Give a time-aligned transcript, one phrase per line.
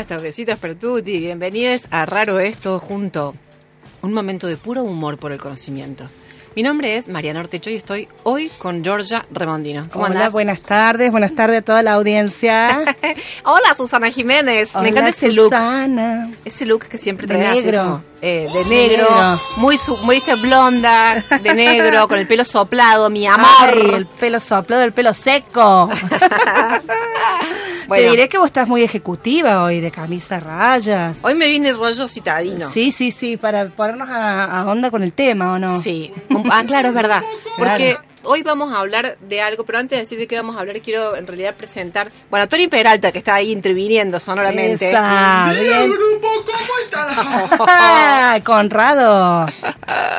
[0.00, 3.34] Buenas tardecitas per tutti, bienvenidos a Raro Esto Junto.
[4.00, 6.08] Un momento de puro humor por el conocimiento.
[6.56, 9.88] Mi nombre es Mariana Ortecho y estoy hoy con Georgia Remondino.
[9.92, 10.32] ¿Cómo Hola, andás?
[10.32, 12.82] buenas tardes, buenas tardes a toda la audiencia.
[13.44, 15.44] Hola Susana Jiménez, Hola, me encanta ese look.
[15.50, 16.32] Susana.
[16.46, 17.82] Ese look que siempre así negro.
[17.82, 19.40] como, eh, de negro, negro.
[19.58, 23.48] muy su- muy blonda, de negro, con el pelo soplado, mi amor.
[23.60, 25.90] Ay, el pelo soplado, el pelo seco.
[27.90, 31.18] Bueno, Te diré que vos estás muy ejecutiva hoy, de camisa rayas.
[31.22, 32.70] hoy me viene rollo citadino.
[32.70, 35.76] Sí, sí, sí, para ponernos a, a onda con el tema, ¿o no?
[35.76, 36.12] Sí,
[36.52, 37.20] ah, claro, es verdad.
[37.56, 37.58] Claro.
[37.58, 40.60] Porque hoy vamos a hablar de algo, pero antes de decir de qué vamos a
[40.60, 44.90] hablar, quiero en realidad presentar, bueno, a Tony Peralta, que está ahí interviniendo sonoramente.
[44.90, 45.90] Esa, bien.
[48.44, 49.46] Conrado.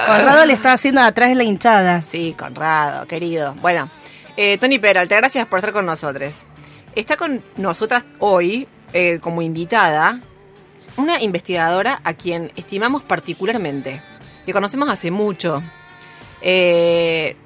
[0.08, 2.02] Conrado le está haciendo atrás en la hinchada.
[2.02, 3.56] Sí, Conrado, querido.
[3.62, 3.90] Bueno,
[4.36, 6.44] eh, Tony Peralta, gracias por estar con nosotros.
[6.96, 10.20] Está con nosotras hoy, eh, como invitada,
[10.98, 14.02] una investigadora a quien estimamos particularmente,
[14.46, 15.64] que conocemos hace mucho.
[16.42, 17.38] Eh,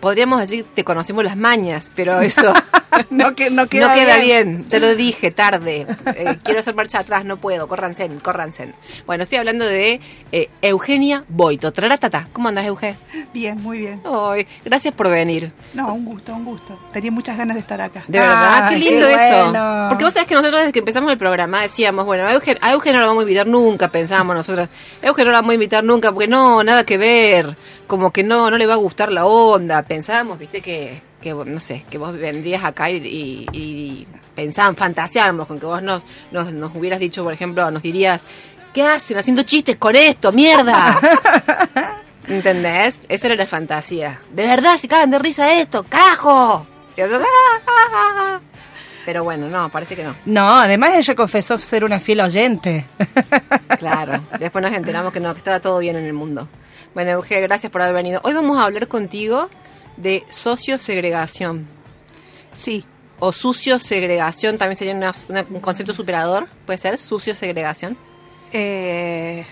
[0.00, 2.52] podríamos decir te conocemos las mañas, pero eso
[3.10, 4.64] No, que, no no queda, queda, bien.
[4.64, 5.86] Te lo dije tarde.
[6.06, 7.68] Eh, quiero hacer marcha atrás, no puedo.
[7.68, 8.72] Córranse, córranse.
[9.06, 10.00] Bueno, estoy hablando de
[10.32, 11.72] eh, Eugenia Boito.
[11.72, 12.28] Traratata.
[12.32, 12.96] ¿Cómo andas, Euge?
[13.32, 14.00] Bien, muy bien.
[14.04, 15.52] Ay, gracias por venir.
[15.74, 16.78] No, un gusto, un gusto.
[16.92, 18.04] Tenía muchas ganas de estar acá.
[18.06, 19.44] De verdad, qué lindo qué eso.
[19.44, 19.86] bueno.
[19.88, 22.72] Porque vos sabés que nosotros desde que empezamos el programa decíamos, bueno, a Eugen, a
[22.72, 24.68] Eugen no lo vamos a invitar nunca, pensábamos nosotros.
[25.02, 27.56] A Eugen no lo vamos a invitar nunca porque no, nada que ver.
[27.86, 29.82] Como que no, no le va a gustar la onda.
[29.82, 35.48] Pensábamos, viste, que, que no sé, que vos vendrías acá y, y, y pensaban, fantaseábamos
[35.48, 38.26] con que vos nos, nos, nos hubieras dicho, por ejemplo, nos dirías,
[38.72, 40.30] ¿qué hacen haciendo chistes con esto?
[40.32, 40.98] ¡Mierda!
[42.28, 43.02] ¿Entendés?
[43.08, 44.20] Esa era la fantasía.
[44.32, 46.66] De verdad, se cagan de risa de esto, carajo.
[46.96, 48.40] Y otros, "Ah, ah, ah, ah".
[49.06, 50.14] Pero bueno, no, parece que no.
[50.26, 52.86] No, además ella confesó ser una fiel oyente.
[53.78, 54.20] Claro.
[54.40, 56.48] Después nos enteramos que no, que estaba todo bien en el mundo.
[56.94, 58.20] Bueno, Euge, gracias por haber venido.
[58.24, 59.48] Hoy vamos a hablar contigo
[59.98, 61.66] de sociosegregación.
[62.56, 62.84] Sí,
[63.20, 66.46] O sucio-segregación, también sería una- una- un concepto superador.
[66.66, 66.96] ¿Puede ser?
[66.98, 67.96] Sucio-segregación.
[68.52, 69.44] eh,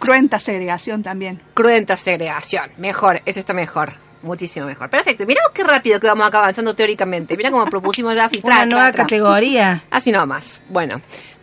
[0.00, 1.40] cruenta segregación también.
[1.54, 2.70] Cruenta segregación.
[2.76, 3.94] Mejor, ese está mejor.
[4.22, 4.90] Muchísimo mejor.
[4.90, 5.24] Perfecto.
[5.26, 7.36] Mirá qué rápido que vamos acá avanzando teóricamente.
[7.36, 8.40] Mira cómo propusimos ya así.
[8.42, 9.04] Una tra, nueva tra.
[9.04, 9.84] categoría.
[9.90, 10.62] Así nomás.
[10.68, 11.00] Bueno.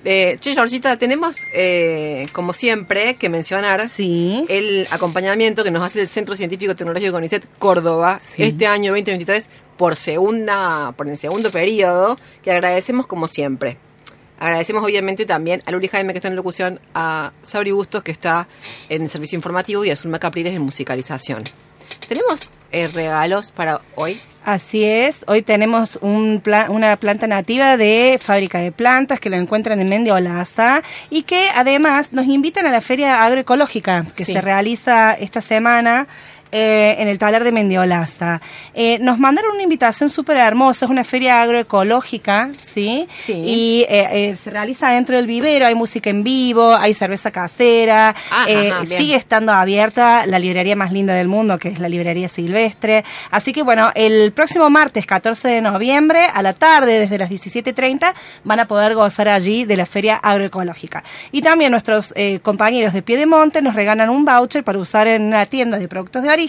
[0.08, 4.46] Eh, che, Georgita, tenemos, eh, como siempre, que mencionar Sí.
[4.50, 8.44] el acompañamiento que nos hace el Centro Científico Tecnológico CONICET Córdoba Sí.
[8.44, 13.78] este año 2023 por segunda, por el segundo periodo, que agradecemos como siempre.
[14.38, 18.48] Agradecemos obviamente también a Luli Jaime que está en locución, a Sabri Bustos que está
[18.90, 21.42] en servicio informativo y a Zulma Capriles en musicalización.
[22.08, 24.20] Tenemos eh, regalos para hoy.
[24.44, 29.38] Así es, hoy tenemos un pla- una planta nativa de fábrica de plantas que la
[29.38, 34.34] encuentran en Mendiolaza y que además nos invitan a la feria agroecológica que Sí.
[34.34, 36.08] se realiza esta semana
[36.58, 38.40] eh, en el taller de Mendiolaza.
[38.74, 43.10] Eh, nos mandaron una invitación súper hermosa, es una feria agroecológica, ¿sí?
[43.26, 43.34] Sí.
[43.34, 48.16] Y eh, eh, se realiza dentro del vivero, hay música en vivo, hay cerveza casera,
[48.32, 52.30] Ah, ajá, sigue estando abierta la librería más linda del mundo, que es la librería
[52.30, 53.04] Silvestre.
[53.32, 58.14] Así que bueno, el próximo martes 14 de noviembre a la tarde, desde las 17.30,
[58.46, 61.04] van a poder gozar allí de la feria agroecológica.
[61.34, 65.78] Y también nuestros compañeros de Piedemonte nos regalan un voucher para usar en una tienda
[65.78, 66.45] de productos de origen.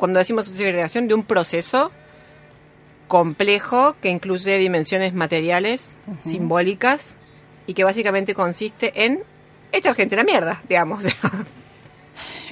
[0.00, 1.92] cuando decimos sociosegregación, de un proceso
[3.06, 7.18] complejo que incluye dimensiones materiales, simbólicas,
[7.66, 9.22] y que básicamente consiste en
[9.72, 11.04] echar gente a la mierda, digamos.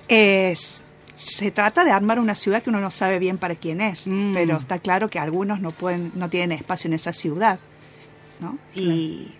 [0.09, 0.83] Es,
[1.17, 4.33] se trata de armar una ciudad que uno no sabe bien para quién es, Mm.
[4.33, 7.59] pero está claro que algunos no pueden, no tienen espacio en esa ciudad,
[8.41, 8.59] ¿no?
[8.75, 9.33] Y,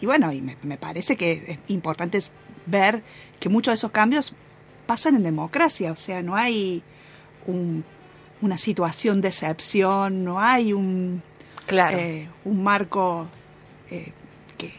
[0.00, 2.20] y bueno, y me, me parece que es importante
[2.66, 3.04] ver
[3.38, 4.34] que muchos de esos cambios
[4.86, 6.82] pasan en democracia, o sea, no hay
[7.46, 7.84] un-
[8.40, 11.22] una situación de excepción, no hay un,
[11.66, 11.96] claro.
[11.98, 13.26] eh, un marco
[13.90, 14.12] eh,
[14.58, 14.70] que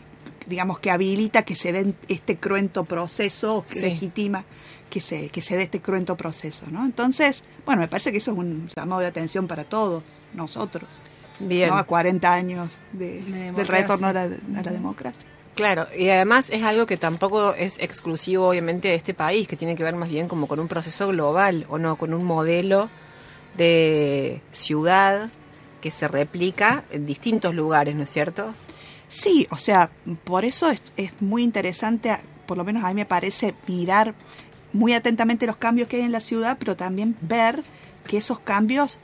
[0.48, 3.82] digamos que habilita que se dé este cruento proceso que Sí.
[3.82, 4.44] legitima
[4.90, 8.32] que se que se dé este cruento proceso no entonces bueno me parece que eso
[8.32, 10.04] es un llamado de atención para todos
[10.34, 11.02] nosotros
[11.40, 11.70] Bien.
[11.70, 11.78] ¿no?
[11.78, 13.82] a 40 años de- del democracia.
[13.82, 18.50] retorno a la, a la democracia Claro, y además es algo que tampoco es exclusivo
[18.50, 21.66] obviamente de este país, que tiene que ver más bien como con un proceso global,
[21.70, 22.90] o no, con un modelo
[23.56, 25.30] de ciudad
[25.80, 28.54] que se replica en distintos lugares, ¿no es cierto?
[29.08, 29.90] Sí, o sea,
[30.26, 32.18] por eso es, es muy interesante,
[32.48, 34.14] por lo menos a mí me parece mirar
[34.74, 37.64] muy atentamente los cambios que hay en la ciudad, pero también ver
[38.06, 39.00] que esos cambios,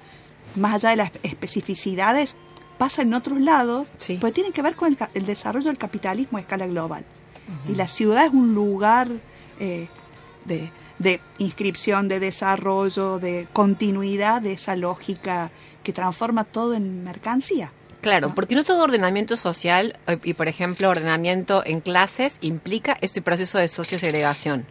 [0.55, 2.35] más allá de las especificidades,
[2.81, 4.17] pasan en otros lados, Sí.
[4.19, 7.03] porque tienen que ver con el, desarrollo del capitalismo a escala global.
[7.67, 9.07] Y la ciudad es un lugar
[9.59, 9.87] eh,
[10.45, 15.51] de, de inscripción, de desarrollo, de continuidad de esa lógica
[15.83, 17.71] que transforma todo en mercancía.
[18.01, 23.21] Claro, porque no todo ordenamiento social, eh, y por ejemplo ordenamiento en clases, implica este
[23.21, 24.65] proceso de sociosegregación.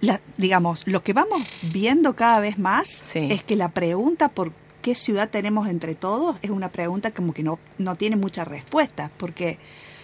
[0.00, 3.28] la- digamos, lo que vamos viendo cada vez más Sí.
[3.30, 4.52] es que la pregunta por
[4.86, 9.10] qué ciudad tenemos entre todos es una pregunta como que no, no tiene mucha respuesta,
[9.16, 9.58] porque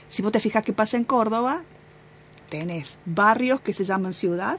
[0.08, 1.62] si vos te fijas qué pasa en Córdoba,
[2.50, 4.58] tenés barrios que se llaman ciudad,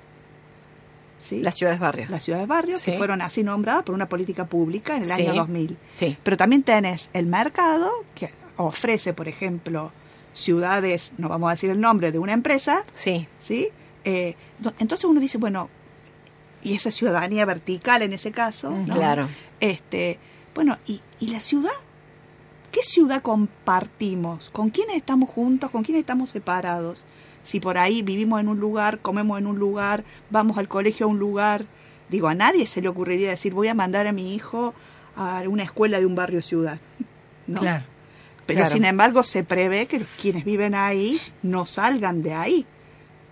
[1.20, 1.42] ¿sí?
[1.42, 2.10] Las ciudades barrios.
[2.10, 2.92] las ciudades barrios, Sí.
[2.92, 5.24] que fueron así nombradas por una política pública en el Sí.
[5.24, 5.78] año 2000.
[5.98, 6.18] Sí.
[6.24, 9.92] Pero también tenés el mercado, que ofrece, por ejemplo,
[10.34, 13.68] ciudades, no vamos a decir el nombre, de una empresa, Sí, ¿sí?
[14.06, 14.36] Eh,
[14.80, 15.70] entonces uno dice, bueno,
[16.64, 18.86] y esa ciudadanía vertical en ese caso, ¿no?
[18.86, 19.28] claro.
[19.60, 20.18] Este,
[20.56, 21.72] bueno, ¿y, y la ciudad?
[22.72, 24.50] ¿Qué ciudad compartimos?
[24.52, 25.70] ¿Con quiénes estamos juntos?
[25.72, 27.06] ¿Con quiénes estamos separados?
[27.44, 31.10] Si por ahí vivimos en un lugar, comemos en un lugar, vamos al colegio a
[31.10, 31.66] un lugar,
[32.10, 34.74] digo, a nadie se le ocurriría decir, voy a mandar a mi hijo
[35.16, 36.80] a una escuela de un barrio ciudad.
[37.48, 37.60] ¿no?
[37.60, 37.84] Claro.
[38.46, 38.74] Pero Claro.
[38.74, 42.66] sin embargo se prevé que quienes viven ahí no salgan de ahí,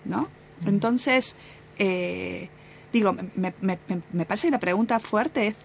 [0.06, 0.28] ¿no?
[0.66, 1.36] Entonces,
[1.80, 2.50] eh,
[2.94, 3.78] digo, me, me-
[4.14, 5.56] me- parece que la pregunta fuerte es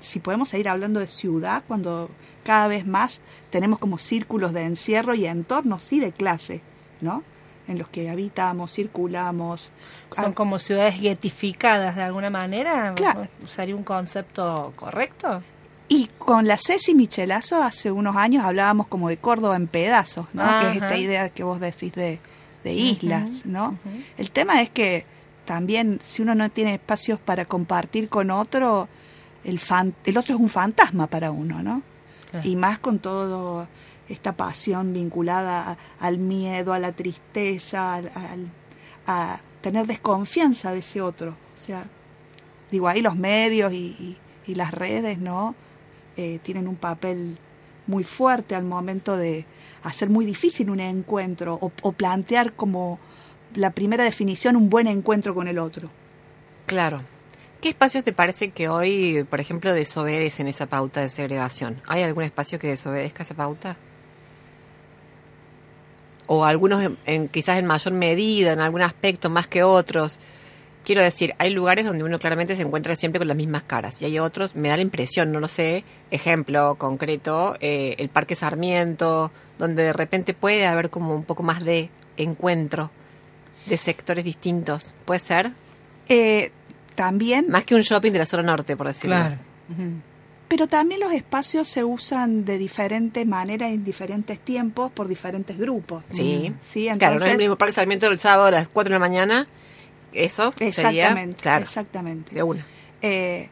[0.00, 2.10] si podemos seguir hablando de ciudad cuando
[2.44, 3.20] cada vez más
[3.50, 6.60] tenemos como círculos de encierro y entornos, sí, de clase,
[7.00, 7.22] ¿no?
[7.68, 9.72] En los que habitamos, circulamos.
[10.10, 12.92] Son Ah, como ciudades guetificadas de alguna manera.
[12.96, 13.28] Claro.
[13.46, 15.42] ¿Sería un concepto correcto?
[15.88, 20.42] Y con la Ceci Michelazo hace unos años hablábamos como de Córdoba en pedazos, ¿no?
[20.60, 22.20] Que es esta idea que vos decís de,
[22.64, 23.78] de islas, ¿no?
[24.18, 25.04] El tema es que
[25.54, 28.88] también si uno no tiene espacios para compartir con otro,
[29.42, 31.82] el, fan, el otro es un fantasma para uno, ¿no?
[32.30, 32.46] Claro.
[32.48, 33.66] Y más con toda
[34.08, 38.46] esta pasión vinculada a- al miedo, a la tristeza, al- al-
[39.08, 41.30] a tener desconfianza de ese otro.
[41.30, 41.82] O sea,
[42.70, 44.16] digo, ahí los medios y, y-
[44.46, 45.56] y las redes, ¿no?
[46.16, 47.38] Eh, tienen un papel
[47.88, 49.46] muy fuerte al momento de
[49.82, 53.00] hacer muy difícil un encuentro o, o plantear como
[53.54, 55.90] la primera definición un buen encuentro con el otro.
[56.66, 57.02] Claro.
[57.60, 61.82] ¿Qué espacios te parece que hoy, por ejemplo, desobedecen esa pauta de segregación?
[61.86, 63.76] ¿Hay algún espacio que desobedezca esa pauta?
[66.26, 66.92] O algunos,
[67.30, 70.20] quizás en mayor medida, en algún aspecto más que otros.
[70.84, 74.06] Quiero decir, hay lugares donde uno claramente se encuentra siempre con las mismas caras y
[74.06, 79.30] hay otros, me da la impresión, no lo sé, ejemplo concreto, eh, el Parque Sarmiento,
[79.58, 82.90] donde de repente puede haber como un poco más de encuentro
[83.66, 84.94] de sectores distintos.
[85.04, 85.52] ¿Puede ser?
[86.08, 86.50] Eh,
[86.94, 89.16] también Más que un shopping de la zona norte, por decirlo.
[89.70, 89.92] Ujú.
[90.48, 96.02] Pero también los espacios se usan de diferente manera en diferentes tiempos por diferentes grupos.
[96.10, 96.52] Sí.
[96.68, 98.98] Sí, claro, no es el mismo Parque Sarmiento el sábado a las 4 de la
[98.98, 99.46] mañana.
[100.12, 100.68] Eso sería.
[101.04, 102.34] Exactamente, Claro, exactamente.
[102.34, 102.66] de una.
[103.00, 103.48] Eh,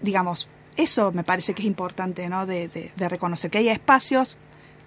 [0.00, 0.48] digamos,
[0.78, 2.46] eso me parece que es importante, ¿no?
[2.46, 4.38] De, de- de reconocer que hay espacios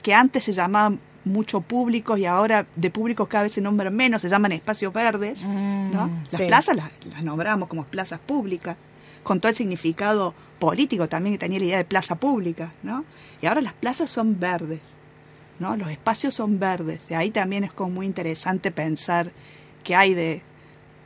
[0.02, 4.22] que antes se llamaban mucho públicos y ahora de públicos cada vez se nombran menos,
[4.22, 6.08] se llaman espacios verdes, ¿no?
[6.08, 6.46] Mm, Las sí.
[6.48, 8.76] plazas las, las nombramos como plazas públicas,
[9.24, 13.06] con todo el significado político también que tenía la idea de plaza pública, ¿no?
[13.42, 14.82] Y ahora las plazas son verdes,
[15.60, 15.78] ¿no?
[15.78, 19.32] Los espacios son verdes, de ahí también es como muy interesante pensar
[19.84, 20.42] que hay de...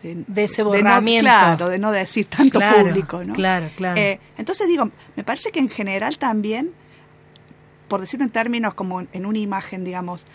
[0.03, 1.23] De ese no- borramiento.
[1.23, 3.33] claro, de no decir tanto Claro, público, ¿no?
[3.33, 3.99] claro, claro.
[3.99, 6.71] Eh, entonces digo, me parece que en general también,
[7.87, 10.25] por decirlo en términos como en, una imagen, digamos,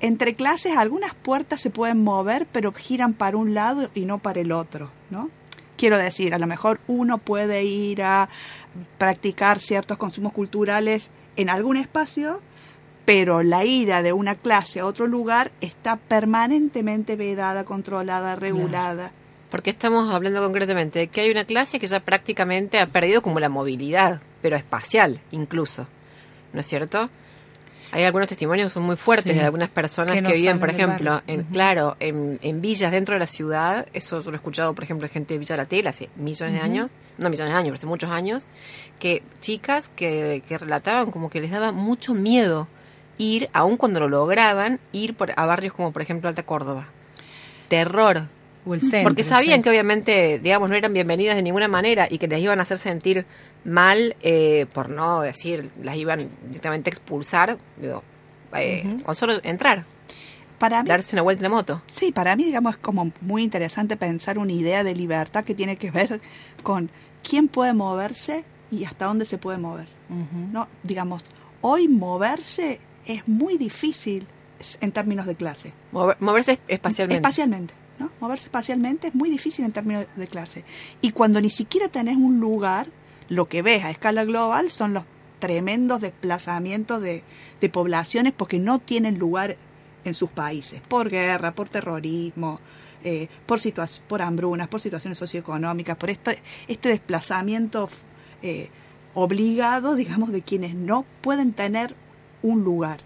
[0.00, 4.40] entre clases algunas puertas se pueden mover, pero giran para un lado y no para
[4.40, 5.30] el otro, ¿no?
[5.76, 8.28] Quiero decir, a lo mejor uno puede ir a
[8.98, 12.40] practicar ciertos consumos culturales en algún espacio,
[13.04, 19.12] pero la ida de una clase a otro lugar está permanentemente vedada, controlada, regulada.
[19.50, 23.40] Porque estamos hablando concretamente de que hay una clase que ya prácticamente ha perdido como
[23.40, 25.86] la movilidad, pero espacial incluso.
[26.52, 27.08] ¿No es cierto?
[27.92, 29.38] Hay algunos testimonios que son muy fuertes Sí.
[29.38, 31.34] de algunas personas Que viven, por ejemplo, barrio.
[31.34, 33.86] en, claro, en, en villas dentro de la ciudad.
[33.92, 36.54] Eso yo lo he escuchado, por ejemplo, de gente de Villa La Tela hace millones
[36.54, 38.46] de años, no millones de años, pero hace muchos años,
[39.00, 42.68] que chicas que, que relataban como que les daba mucho miedo
[43.18, 46.86] ir, aun cuando lo lograban, ir por, a barrios como, por ejemplo, Alta Córdoba.
[47.68, 48.22] Terror.
[48.66, 49.04] O el centro.
[49.04, 49.62] Porque sabían sí.
[49.62, 52.78] que obviamente, digamos, no eran bienvenidas de ninguna manera y que les iban a hacer
[52.78, 53.24] sentir
[53.64, 58.02] mal, eh, por no decir, las iban directamente a expulsar, digo,
[58.54, 59.84] eh, con solo entrar,
[60.58, 61.82] Para mí, darse una vuelta en la moto.
[61.90, 65.76] Sí, para mí, digamos, es como muy interesante pensar una idea de libertad que tiene
[65.76, 66.20] que ver
[66.62, 66.90] con
[67.26, 69.88] quién puede moverse y hasta dónde se puede mover.
[70.52, 70.68] ¿no?
[70.82, 71.24] Digamos,
[71.62, 74.26] hoy moverse es muy difícil
[74.80, 75.72] en términos de clase.
[75.92, 77.16] Mover- moverse espacialmente.
[77.16, 77.74] Espacialmente,
[78.20, 80.64] Moverse espacialmente es muy difícil en términos de clase.
[81.00, 82.88] Y cuando ni siquiera tenés un lugar,
[83.28, 85.04] lo que ves a escala global son los
[85.38, 87.22] tremendos desplazamientos de,
[87.72, 89.56] poblaciones porque no tienen lugar
[90.04, 92.60] en sus países, por guerra, por terrorismo,
[93.04, 93.60] eh, por,
[94.06, 96.40] por hambrunas, por situaciones socioeconómicas, por este
[96.88, 97.88] desplazamiento
[98.42, 98.70] eh,
[99.14, 101.94] obligado, digamos, de quienes no pueden tener
[102.42, 103.00] un lugar.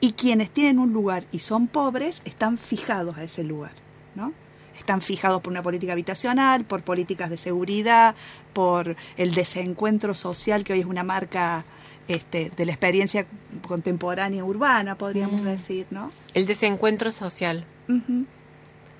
[0.00, 3.72] Y quienes tienen un lugar y son pobres están fijados a ese lugar,
[4.14, 4.32] ¿no?
[4.78, 8.14] Están fijados por una política habitacional, por políticas de seguridad,
[8.52, 11.64] por el desencuentro social que hoy es una marca
[12.08, 13.26] este, de la experiencia
[13.68, 16.10] contemporánea urbana, podríamos decir, ¿no?
[16.34, 17.64] El desencuentro social.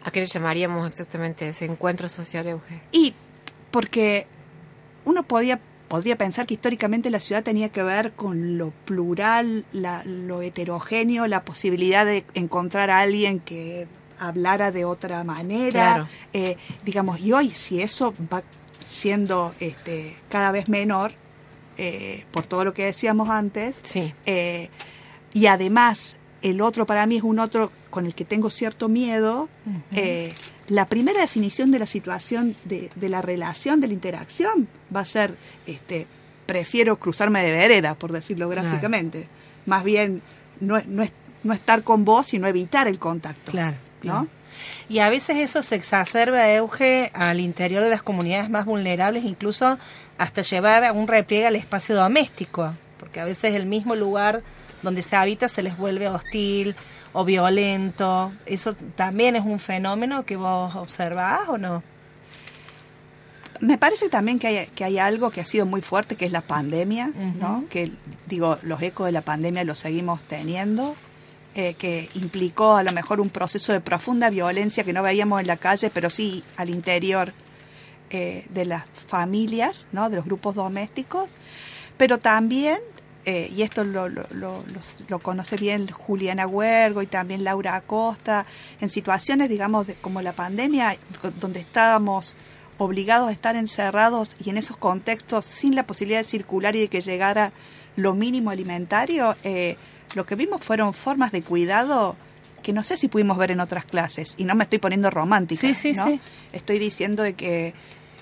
[0.04, 2.80] ¿A qué le llamaríamos exactamente desencuentro social, Euge?
[2.92, 3.14] Y
[3.70, 4.26] porque
[5.04, 10.04] uno podía, podría pensar que históricamente la ciudad tenía que ver con lo plural, la-
[10.04, 13.88] lo heterogéneo, la posibilidad de encontrar a alguien que
[14.20, 15.70] hablara de otra manera.
[15.70, 16.08] Claro.
[16.32, 18.42] Eh, digamos, y hoy si eso va
[18.84, 21.12] siendo este, cada vez menor,
[21.78, 23.74] eh, por todo lo que decíamos antes.
[23.82, 24.12] Sí.
[24.26, 24.68] Eh,
[25.32, 29.48] y además, el otro para mí es un otro con el que tengo cierto miedo.
[30.68, 35.04] La primera definición de la situación, de, de la relación, de la interacción, va a
[35.04, 35.34] ser,
[35.66, 36.06] este,
[36.46, 38.62] prefiero cruzarme de vereda, por decirlo Claro.
[38.68, 39.26] gráficamente.
[39.66, 40.22] Más bien,
[40.60, 41.12] no, no, es-
[41.42, 43.50] no estar con vos, sino evitar el contacto.
[43.50, 43.76] Claro,
[44.88, 49.78] Y a veces eso se exacerba, Euge, al interior de las comunidades más vulnerables, incluso
[50.18, 54.42] hasta llevar a un repliegue al espacio doméstico, porque a veces el mismo lugar
[54.82, 56.74] donde se habita se les vuelve hostil
[57.12, 58.32] o violento.
[58.46, 61.82] ¿Eso también es un fenómeno que vos observás o no?
[63.60, 66.32] Me parece también que hay, que hay algo que ha sido muy fuerte, que es
[66.32, 67.64] la pandemia, ¿no?
[67.68, 67.92] Que,
[68.26, 70.96] digo, los ecos de la pandemia los seguimos teniendo,
[71.54, 75.46] eh, que implicó a lo mejor un proceso de profunda violencia que no veíamos en
[75.46, 77.32] la calle, pero sí al interior
[78.10, 80.10] eh, de las familias, ¿no?
[80.10, 81.28] De los grupos domésticos,
[81.96, 82.78] pero también,
[83.24, 88.46] eh, y esto lo, lo, lo- conoce bien Juliana Huergo y también Laura Acosta,
[88.80, 90.96] en situaciones, digamos, de- como la pandemia,
[91.40, 92.36] donde estábamos
[92.78, 96.88] obligados a estar encerrados y en esos contextos sin la posibilidad de circular y de
[96.88, 97.52] que llegara
[97.96, 99.36] lo mínimo alimentario,
[100.14, 102.16] lo que vimos fueron formas de cuidado
[102.62, 105.60] que no sé si pudimos ver en otras clases y no me estoy poniendo romántica,
[105.62, 106.06] Sí, sí, ¿no?
[106.06, 106.20] sí.
[106.52, 107.72] Estoy diciendo de que,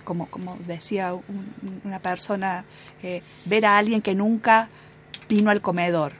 [0.04, 1.52] como, como decía un-
[1.84, 2.64] una persona,
[3.02, 4.68] eh, ver a alguien que nunca
[5.28, 6.12] vino al comedor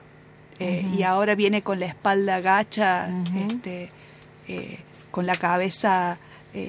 [0.59, 3.89] eh, y ahora viene con la espalda gacha, este,
[4.49, 4.79] eh,
[5.11, 6.17] con la cabeza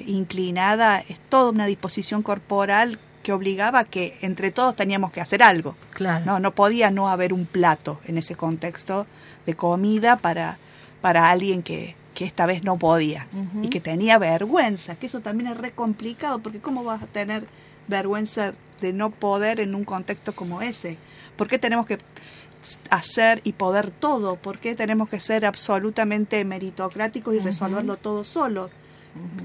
[0.07, 5.43] inclinada, es toda una disposición corporal que obligaba a que entre todos teníamos que hacer
[5.43, 5.75] algo.
[5.91, 6.25] Claro.
[6.25, 9.05] No, no podía no haber un plato en ese contexto
[9.45, 10.57] de comida para,
[11.01, 13.27] para alguien que, que esta vez no podía
[13.61, 17.45] y que tenía vergüenza, que eso también es re complicado, porque ¿cómo vas a tener
[17.87, 20.97] vergüenza de no poder en un contexto como ese?
[21.35, 21.97] ¿Por qué tenemos que
[22.89, 24.35] hacer y poder todo?
[24.35, 28.71] ¿Por qué tenemos que ser absolutamente meritocráticos y resolverlo todo solos?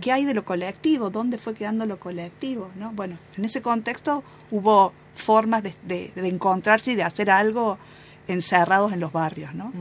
[0.01, 1.11] ¿Qué hay de lo colectivo?
[1.11, 2.71] ¿Dónde fue quedando lo colectivo?
[2.77, 2.93] ¿no?
[2.93, 7.79] Bueno, en ese contexto hubo formas de, de- de encontrarse y de hacer algo
[8.29, 9.73] encerrados en los barrios, ¿no?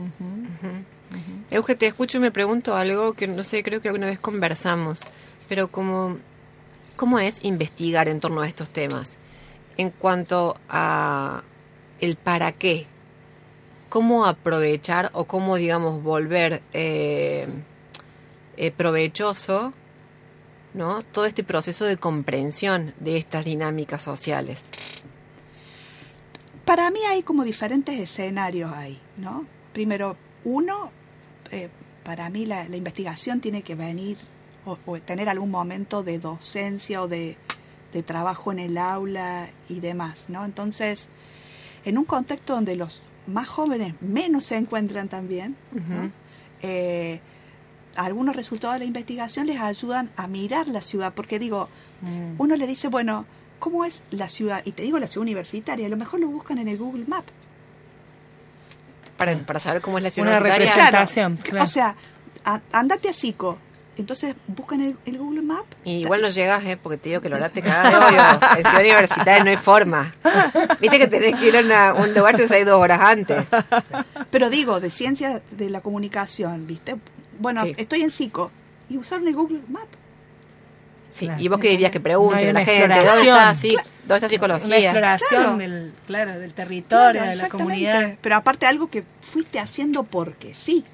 [1.50, 5.00] Euge, te escucho y me pregunto algo que no sé, creo que alguna vez conversamos,
[5.48, 6.16] pero como,
[6.96, 9.16] ¿cómo es investigar en torno a estos temas?
[9.76, 11.42] En cuanto a
[12.00, 12.86] el para qué,
[13.88, 17.46] cómo aprovechar o cómo, digamos, volver eh,
[18.56, 19.72] eh, provechoso,
[20.76, 21.02] ¿no?
[21.02, 24.70] Todo este proceso de comprensión de estas dinámicas sociales.
[26.64, 29.46] Para mí hay como diferentes escenarios ahí, ¿no?
[29.72, 30.90] Primero, uno,
[31.50, 31.68] eh,
[32.04, 34.18] para mí la, la investigación tiene que venir
[34.64, 37.36] o, o tener algún momento de docencia o de,
[37.92, 40.44] de trabajo en el aula y demás, ¿no?
[40.44, 41.08] Entonces,
[41.84, 46.10] en un contexto donde los más jóvenes menos se encuentran también, ¿no?
[46.62, 47.20] Eh,
[47.96, 51.68] algunos resultados de la investigación les ayudan a mirar la ciudad, porque digo,
[52.02, 52.34] Mm.
[52.38, 53.24] uno le dice, bueno,
[53.58, 54.62] ¿cómo es la ciudad?
[54.64, 57.24] Y te digo la ciudad universitaria, a lo mejor lo buscan en el Google Map.
[59.16, 60.84] Para, para saber cómo es la ciudad Una universitaria.
[60.84, 61.36] representación.
[61.38, 61.64] Claro.
[61.64, 61.96] O sea,
[62.44, 63.58] a- andate a Sico.
[63.98, 65.64] Entonces buscan el, el Google Map.
[65.84, 66.76] Y igual no llegas, ¿eh?
[66.76, 68.40] Porque te digo que lo te caga de odio.
[68.58, 70.14] En Ciudad Universitaria no hay forma.
[70.82, 73.46] Viste que tenés que ir a una- un lugar que hay dos horas antes.
[74.30, 76.96] Pero digo, de ciencia de la comunicación, ¿viste?
[77.38, 77.74] Bueno, Sí.
[77.76, 78.50] estoy en Sico.
[78.88, 79.88] Y usaron el Google Map.
[81.10, 81.24] Sí.
[81.26, 81.42] Claro.
[81.42, 83.36] Y vos qué dirías que pregunten No la una gente, ¿dónde exploración.
[83.38, 83.68] está, sí,
[84.06, 84.76] ¿dónde está Una psicología?
[84.90, 85.56] exploración Claro.
[85.58, 87.64] del, claro, del territorio, Claro, de la exactamente.
[87.90, 88.18] comunidad.
[88.20, 90.84] Pero aparte algo que fuiste haciendo porque sí.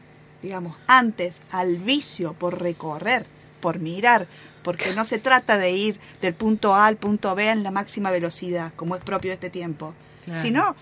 [0.42, 3.26] Digamos, antes al vicio por recorrer,
[3.61, 4.26] por mirar,
[4.64, 8.11] porque no se trata de ir del punto A al punto B en la máxima
[8.11, 10.40] velocidad, como es propio de este tiempo, Claro.
[10.40, 10.76] sino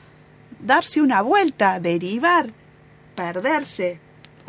[0.61, 2.51] darse una vuelta, derivar,
[3.15, 4.01] perderse,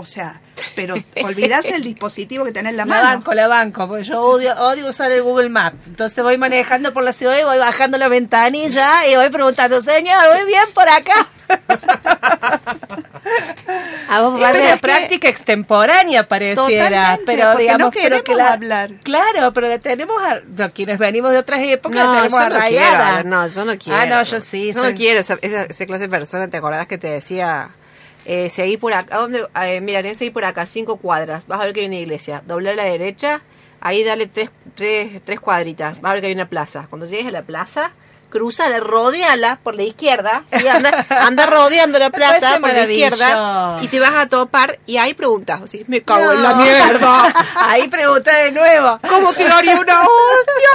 [0.01, 0.41] o sea,
[0.75, 3.07] pero olvidarse del dispositivo que tenés en la La mano.
[3.07, 5.73] banco, la banco, porque yo odio, odio usar el Google Map.
[5.87, 10.17] Entonces voy manejando por la ciudad y voy bajando la ventanilla y voy preguntando, señor,
[10.35, 11.27] ¿voy bien por acá?
[14.09, 18.91] A vos Es una práctica extemporánea pareciera, pero digamos no pero que queremos la, hablar.
[19.03, 22.45] Claro, pero la tenemos a, no, quienes venimos de otras épocas la tenemos yo no
[22.45, 23.23] quiero, arraigada.
[23.23, 23.99] no, yo no quiero.
[23.99, 24.67] Ah, no, yo sí.
[24.73, 27.69] Yo soy- no quiero esa, esa, esa clase de persona, ¿te acordás que te decía?
[28.25, 29.47] Eh, seguí por acá, ¿a dónde?
[29.63, 31.95] Eh, mira, tenés que seguir por acá, cinco cuadras, vas a ver que hay una
[31.95, 33.41] iglesia, doblar a la derecha,
[33.79, 36.85] ahí dale tres, tres, tres cuadritas, vas a ver que hay una plaza.
[36.89, 37.91] Cuando llegues a la plaza,
[38.31, 40.67] cruzala, rodeala por la izquierda, ¿sí?
[40.67, 45.13] anda, anda rodeando la plaza por la izquierda y te vas a topar y ahí
[45.13, 45.83] preguntas, ¿sí?
[45.87, 47.33] me cago en la mierda.
[47.55, 48.99] Ahí pregunta de nuevo.
[49.07, 50.69] ¿Cómo te daría una hostia?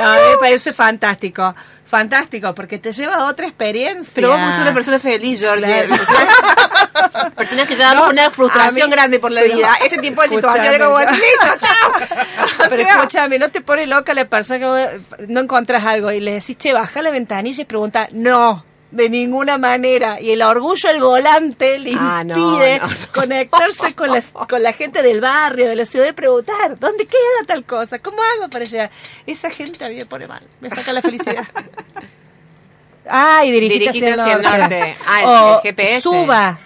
[0.00, 1.54] No, me parece fantástico.
[1.88, 4.12] Fantástico, porque te lleva a otra experiencia.
[4.14, 5.64] Pero vos sos una persona feliz, George.
[5.64, 5.88] Claro.
[7.36, 9.74] Personas, que llevan No, una frustración mí- grande por la vida.
[9.84, 12.18] Ese tipo de situaciones como así, listo, chao.
[12.66, 16.20] O Pero sea, escúchame, ¿no te pone loca la persona que no encontrás algo y
[16.20, 20.20] le decís, che, baja la ventanilla y pregunta, no, de ninguna manera.
[20.20, 22.94] Y el orgullo del volante le Ah, impide no, no.
[23.14, 27.44] conectarse con, las- con la gente del barrio, de la ciudad y preguntar, ¿dónde queda
[27.46, 27.98] tal cosa?
[27.98, 28.90] ¿Cómo hago para llegar?
[29.26, 31.46] Esa gente a mí me pone mal, me saca la felicidad.
[33.10, 34.58] Ay, Dirigite hacia, hacia el norte.
[34.58, 34.96] norte.
[35.06, 36.00] Ah, el- O el GPS.
[36.02, 36.58] Suba.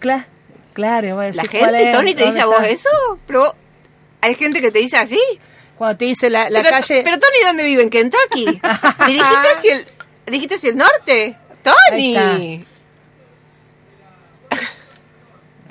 [0.00, 0.26] Cla-
[0.72, 1.92] claro, voy a la decir, ¿cuál gente?
[1.92, 2.88] Tony, te dice a ¿Dónde vos eso.
[3.26, 3.54] Pero vos-
[4.22, 5.20] hay gente que te dice así.
[5.76, 7.02] Cuando te dice la, la pero, calle...
[7.04, 7.82] pero Tony, ¿dónde vive?
[7.82, 8.44] ¿En Kentucky?
[9.06, 9.86] Dirigiste hacia el,
[10.30, 11.36] dirigiste hacia el norte.
[11.62, 12.64] Tony.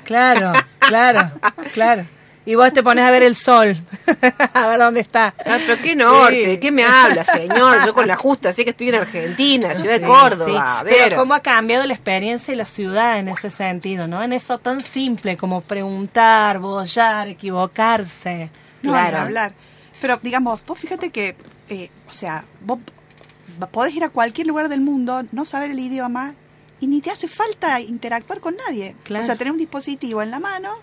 [0.04, 1.32] Claro, claro,
[1.74, 2.06] claro.
[2.46, 3.78] Y vos te pones a ver el sol,
[4.54, 5.36] a ver dónde está.
[5.46, 6.46] Ah, pero qué norte, Sí.
[6.50, 7.86] ¿de qué me habla, señor?
[7.86, 10.50] Yo con la justa sé que estoy en Argentina, ciudad de Córdoba.
[10.50, 10.58] sí.
[10.60, 10.96] A ver.
[10.98, 14.24] Pero cómo ha cambiado la experiencia y la ciudad en ese sentido, ¿no?
[14.24, 18.50] En eso tan simple como preguntar, bollar, equivocarse.
[18.82, 19.18] No, Claro.
[19.20, 19.52] hablar.
[20.02, 21.36] Pero digamos, vos fíjate que,
[21.70, 22.80] eh, o sea, vos
[23.68, 26.36] podés ir a cualquier lugar del mundo, no saber el idioma
[26.80, 28.96] y ni te hace falta interactuar con nadie.
[29.04, 29.22] Claro.
[29.24, 30.74] O sea, tener un dispositivo en la mano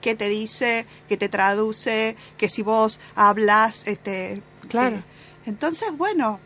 [0.00, 4.96] que te dice, que te traduce, que si vos hablas, este, Claro.
[4.96, 5.02] eh,
[5.46, 6.40] entonces, bueno,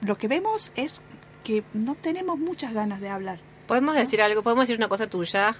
[0.00, 1.00] lo que vemos es
[1.44, 3.40] que no tenemos muchas ganas de hablar.
[3.66, 4.42] ¿Podemos decir algo?
[4.42, 5.56] ¿Podemos decir una cosa tuya?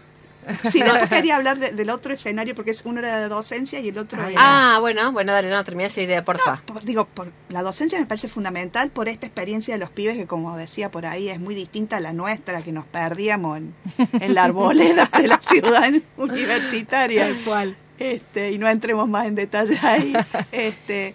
[0.73, 3.89] Sí, después quería hablar de- del otro escenario porque es uno era de docencia y
[3.89, 4.41] el otro Ah, era...
[4.77, 6.63] Ah, bueno, bueno, dale, no, termina esa idea, porfa.
[6.65, 10.27] Por- digo, por la docencia me parece fundamental por esta experiencia de los pibes que,
[10.27, 13.75] como decía por ahí, es muy distinta a la nuestra, que nos perdíamos en,
[14.21, 17.25] en la arboleda de la ciudad universitaria.
[17.25, 17.77] Tal cual.
[17.99, 20.13] Este, y no entremos más en detalle ahí.
[20.53, 21.15] Este,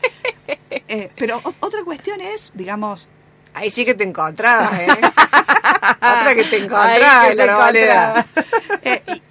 [0.88, 3.08] eh, pero o- otra cuestión es, digamos,
[3.56, 4.88] Ahí sí que te encontrabas, ¿eh?
[5.98, 8.26] Otra que te encontrabas en la arboleda.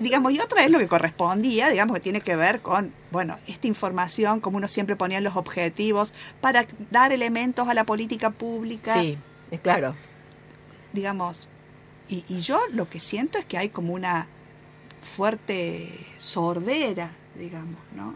[0.03, 3.67] Digamos, y otra es lo que correspondía, digamos, que tiene que ver con, bueno, esta
[3.67, 8.95] información, como uno siempre ponía en los objetivos, para dar elementos a la política pública.
[8.95, 9.19] Sí,
[9.51, 9.95] es claro.
[10.93, 11.49] digamos,
[12.09, 14.29] y, y yo lo que siento es que hay como una
[15.01, 15.89] fuerte
[16.19, 18.15] sordera, digamos, ¿no?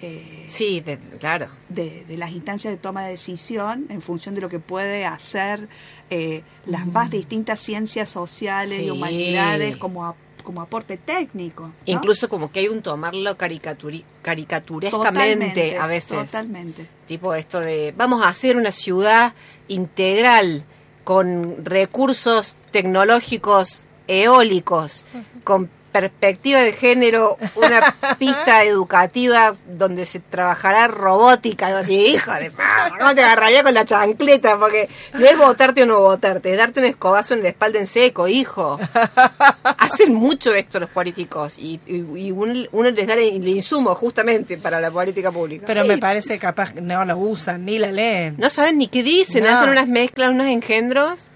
[0.00, 1.48] Eh, Sí, de- claro.
[1.68, 5.68] de, de las instancias de toma de decisión en función de lo que puede hacer
[6.10, 8.84] eh, las más distintas ciencias sociales Sí.
[8.84, 10.16] y humanidades como, ap-
[10.48, 11.64] como aporte técnico.
[11.64, 11.74] ¿no?
[11.84, 16.24] Incluso como que hay un tomarlo caricaturi- caricaturescamente Totalmente, a veces.
[16.24, 16.88] Totalmente.
[17.04, 19.34] Tipo esto de, vamos a hacer una ciudad
[19.68, 20.64] integral
[21.04, 25.04] con recursos tecnológicos eólicos,
[25.44, 31.70] con perspectiva de género, una pista educativa donde se trabajará robótica.
[31.70, 35.36] Y vos decís, hijo de mamá, no te agarraría con la chancleta, porque no es
[35.38, 38.78] votarte o no votarte, es darte un escobazo en la espalda en seco, hijo.
[39.64, 44.58] Hacen mucho esto los políticos y, y- y uno, uno les da el, insumo justamente
[44.58, 45.64] para la política pública.
[45.66, 45.88] Pero Sí.
[45.88, 48.34] me parece capaz que no lo usan ni la leen.
[48.38, 49.50] No saben ni qué dicen, No.
[49.50, 51.30] hacen unas mezclas, unos engendros.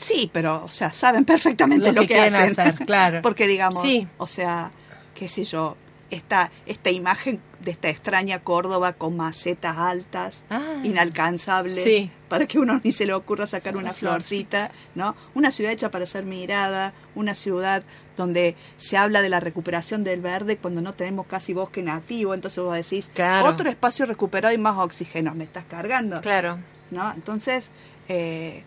[0.00, 2.58] Sí, pero, o sea, saben perfectamente Lo lo, que que, hacen.
[2.60, 3.20] hacer, claro.
[3.22, 4.06] Porque, digamos, Sí.
[4.18, 4.70] o sea,
[5.14, 5.76] qué sé yo,
[6.10, 10.60] esta, esta imagen de esta extraña Córdoba con macetas altas, Ah.
[10.82, 12.10] inalcanzables, Sí.
[12.28, 15.14] para que uno ni se le ocurra sacar Una una florcita, ¿no?
[15.34, 17.82] Una ciudad hecha para ser mirada, una ciudad
[18.16, 22.62] donde se habla de la recuperación del verde cuando no tenemos casi bosque nativo, entonces
[22.64, 23.46] vos decís, Claro.
[23.48, 26.20] otro espacio recuperado y más oxígeno, me estás cargando.
[26.22, 26.58] Claro.
[26.90, 27.12] ¿no?
[27.12, 27.70] Entonces,
[28.08, 28.64] eh,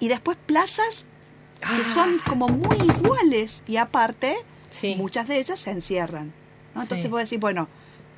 [0.00, 1.04] y después plazas
[1.60, 1.94] que Ah.
[1.94, 4.36] son como muy iguales y aparte,
[4.70, 4.94] Sí.
[4.96, 6.32] muchas de ellas se encierran.
[6.74, 6.82] ¿no?
[6.82, 7.10] Entonces Sí.
[7.10, 7.68] vos decís, bueno,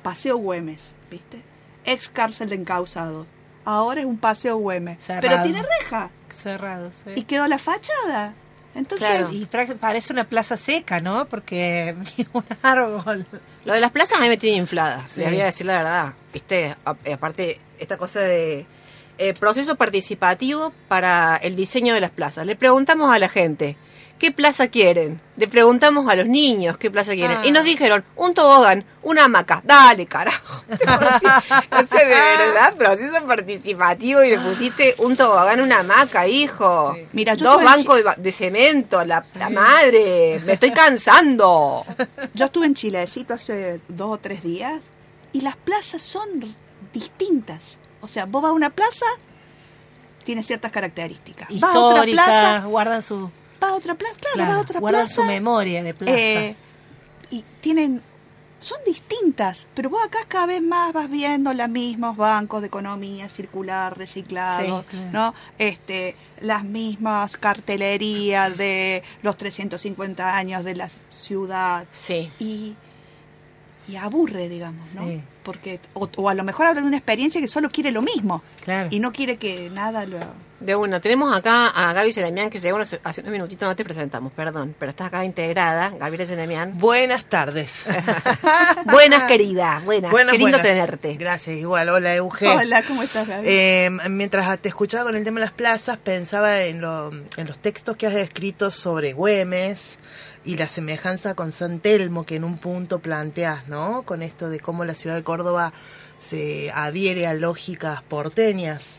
[0.03, 1.41] Paseo Güemes, ¿viste?
[1.85, 3.25] Ex cárcel de encausados.
[3.65, 5.01] Ahora es un Paseo Güemes.
[5.03, 5.21] Cerrado.
[5.29, 6.09] Pero tiene reja.
[6.33, 7.11] Cerrado, sí.
[7.15, 8.33] Y quedó la fachada.
[8.75, 9.31] Entonces, Claro.
[9.33, 9.45] Y
[9.79, 11.25] parece una plaza seca, ¿no?
[11.27, 13.25] Porque ni un árbol.
[13.65, 15.21] Lo de las plazas a mí me tiene inflada, Sí.
[15.21, 16.13] le voy a decir la verdad.
[16.33, 18.65] Viste, A- aparte, esta cosa de
[19.19, 22.45] eh, proceso participativo para el diseño de las plazas.
[22.45, 23.75] Le preguntamos a la gente,
[24.17, 25.19] ¿qué plaza quieren?
[25.35, 27.39] Le preguntamos a los niños qué plaza quieren.
[27.39, 27.45] Ah.
[27.45, 29.61] Y nos dijeron, un tobogán, una hamaca.
[29.65, 30.63] Dale, carajo.
[30.71, 36.93] o sea, de verdad, proceso participativo y le pusiste un tobogán, una hamaca, hijo.
[36.95, 37.07] Sí.
[37.11, 40.41] Mira, yo Dos estuve en bancos de, cemento, la, la madre.
[40.45, 41.85] Me estoy cansando.
[42.33, 44.81] yo estuve en Chilecito hace dos o tres días
[45.33, 46.55] y las plazas son
[46.93, 47.79] distintas.
[48.01, 49.05] O sea, vos vas a una plaza,
[50.23, 51.49] tiene ciertas características.
[51.59, 54.79] Vas a otra plaza, guardan su, vas a otra plaza, claro, claro, vas a otra
[54.79, 55.15] guardan plaza.
[55.15, 56.13] su memoria de plaza.
[56.17, 56.55] eh,
[57.31, 58.01] y tienen
[58.61, 63.29] son distintas, pero vos acá cada vez más vas viendo los mismos bancos de economía
[63.29, 65.09] circular, reciclado, Sí, claro.
[65.13, 65.33] ¿no?
[65.57, 72.29] Este, las mismas cartelerías de los 350 años de la ciudad Sí.
[72.39, 72.75] y,
[73.89, 75.05] y aburre, digamos, ¿no?
[75.07, 75.21] Sí.
[75.43, 78.43] Porque o, o a lo mejor habla de una experiencia que solo quiere lo mismo
[78.63, 78.89] Claro.
[78.91, 80.17] y no quiere que nada lo
[80.59, 84.31] De una, tenemos acá a Gaby Selemian que llegó hace unos minutitos, no te presentamos,
[84.33, 86.77] perdón, pero estás acá integrada, Gabriela Selemian.
[86.77, 87.85] Buenas tardes.
[88.85, 90.61] buenas, querida, buenas, Buenas, qué lindo buenas.
[90.61, 91.13] tenerte.
[91.15, 91.89] Gracias, igual.
[91.89, 92.47] Hola, Euge.
[92.47, 93.47] Hola, ¿cómo estás, Gaby?
[93.47, 97.57] Eh, mientras te escuchaba con el tema de las plazas, pensaba en, lo- en los
[97.59, 99.97] textos que has escrito sobre Güemes
[100.45, 104.03] y la semejanza con San Telmo que en un punto planteas, ¿no?
[104.03, 105.73] Con esto de cómo la ciudad de Córdoba
[106.19, 108.97] se adhiere a lógicas porteñas.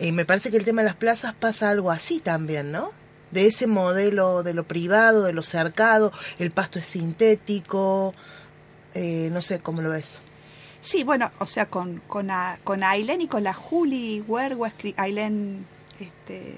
[0.00, 2.90] Y me parece que el tema de las plazas pasa algo así también, ¿no?
[3.30, 8.14] De ese modelo de lo privado, de lo cercado, el pasto es sintético,
[8.94, 10.18] eh, no sé cómo lo ves.
[10.80, 15.64] Sí, bueno, o sea, con, con, a- con Ailén y con la Juli Huergo, Ailén
[16.00, 16.56] este,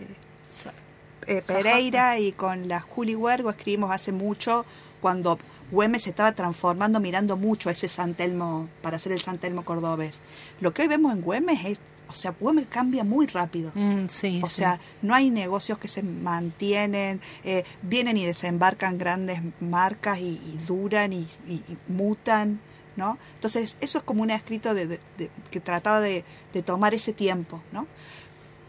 [1.27, 4.65] eh, Pereira y con la Juli Huergo escribimos hace mucho
[5.01, 5.39] cuando
[5.71, 9.65] Güemes se estaba transformando mirando mucho a ese San Telmo para hacer el San Telmo
[9.65, 10.21] cordobés.
[10.61, 13.73] Lo que hoy vemos en Güemes es, o sea, Güemes cambia muy rápido.
[13.75, 14.57] Mm, sí, O sí.
[14.57, 20.59] sea, no hay negocios que se mantienen, eh, vienen y desembarcan grandes marcas y, y
[20.67, 22.61] duran y, y- y mutan,
[22.97, 23.19] ¿no?
[23.37, 27.13] Entonces, eso es como un escrito de, de- de- que trataba de, de tomar ese
[27.13, 27.87] tiempo, ¿no?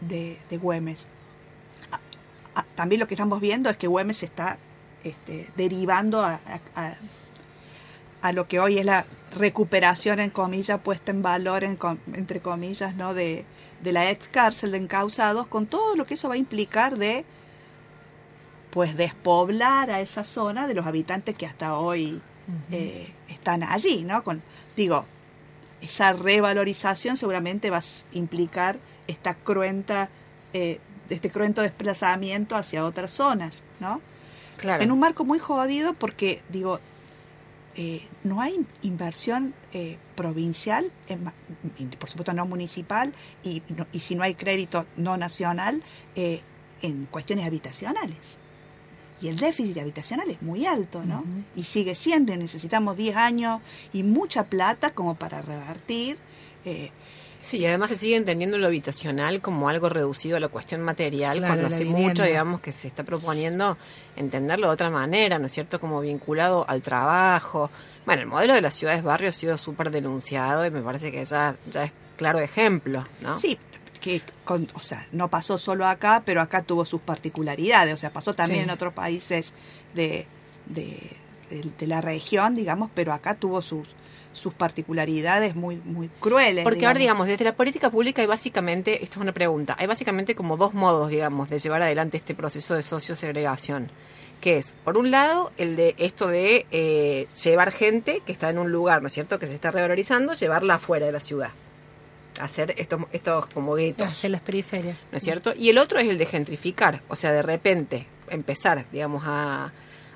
[0.00, 1.06] De, de Güemes.
[2.74, 4.58] También lo que estamos viendo es que Güemes está
[5.04, 6.40] este, derivando a,
[6.74, 6.94] a-
[8.32, 11.78] lo que hoy es la recuperación en comillas puesta en valor en
[12.14, 13.44] entre comillas no de,
[13.82, 17.24] de la ex cárcel de encausados con todo lo que eso va a implicar de
[18.70, 22.20] pues despoblar a esa zona de los habitantes que hasta hoy
[22.72, 24.42] eh, están allí no con
[24.76, 25.04] digo
[25.80, 30.08] esa revalorización seguramente va a implicar esta cruenta
[30.52, 34.00] eh, este cruento desplazamiento hacia otras zonas no
[34.56, 34.82] Claro.
[34.82, 36.80] en un marco muy jodido porque, digo,
[37.76, 41.30] eh, no hay inversión eh, provincial, en
[41.98, 43.12] por supuesto no municipal,
[43.44, 45.82] y, no- y si no hay crédito no nacional,
[46.14, 46.40] eh,
[46.80, 48.38] en cuestiones habitacionales.
[49.20, 51.22] Y el déficit habitacional es muy alto, ¿no?
[51.54, 53.60] Y sigue siendo, y necesitamos 10 años
[53.92, 56.16] y mucha plata como para revertir.
[57.40, 61.54] Sí, además se sigue entendiendo lo habitacional como algo reducido a la cuestión material, Claro,
[61.54, 62.08] cuando hace vivienda.
[62.08, 63.76] mucho, digamos, que se está proponiendo
[64.16, 65.78] entenderlo de otra manera, ¿no es cierto?
[65.78, 67.70] Como vinculado al trabajo.
[68.04, 71.56] Bueno, el modelo de las ciudades-barrios ha sido súper denunciado y me parece que ya,
[71.70, 73.36] ya es claro ejemplo, ¿no?
[73.38, 73.58] Sí,
[74.00, 78.10] que con, o sea, no pasó solo acá, pero acá tuvo sus particularidades, o sea,
[78.12, 78.64] pasó también Sí.
[78.64, 79.52] en otros países
[79.94, 80.26] de,
[80.66, 80.98] de,
[81.50, 83.86] de- de la región, digamos, pero acá tuvo sus
[84.36, 86.62] sus particularidades muy muy crueles.
[86.62, 90.34] Porque ahora, digamos, desde la política pública hay básicamente, esto es una pregunta, hay básicamente
[90.34, 93.90] como dos modos, digamos, de llevar adelante este proceso de sociosegregación,
[94.40, 98.58] que es, por un lado, el de esto de eh, llevar gente que está en
[98.58, 101.50] un lugar, ¿no es cierto?, que se está revalorizando, llevarla afuera de la ciudad,
[102.38, 104.06] hacer estos, estos como guetos.
[104.06, 104.98] Hacia las periferias.
[105.10, 105.54] ¿no es cierto?
[105.56, 109.72] Y el otro es el de gentrificar, o sea, de repente empezar, digamos, a,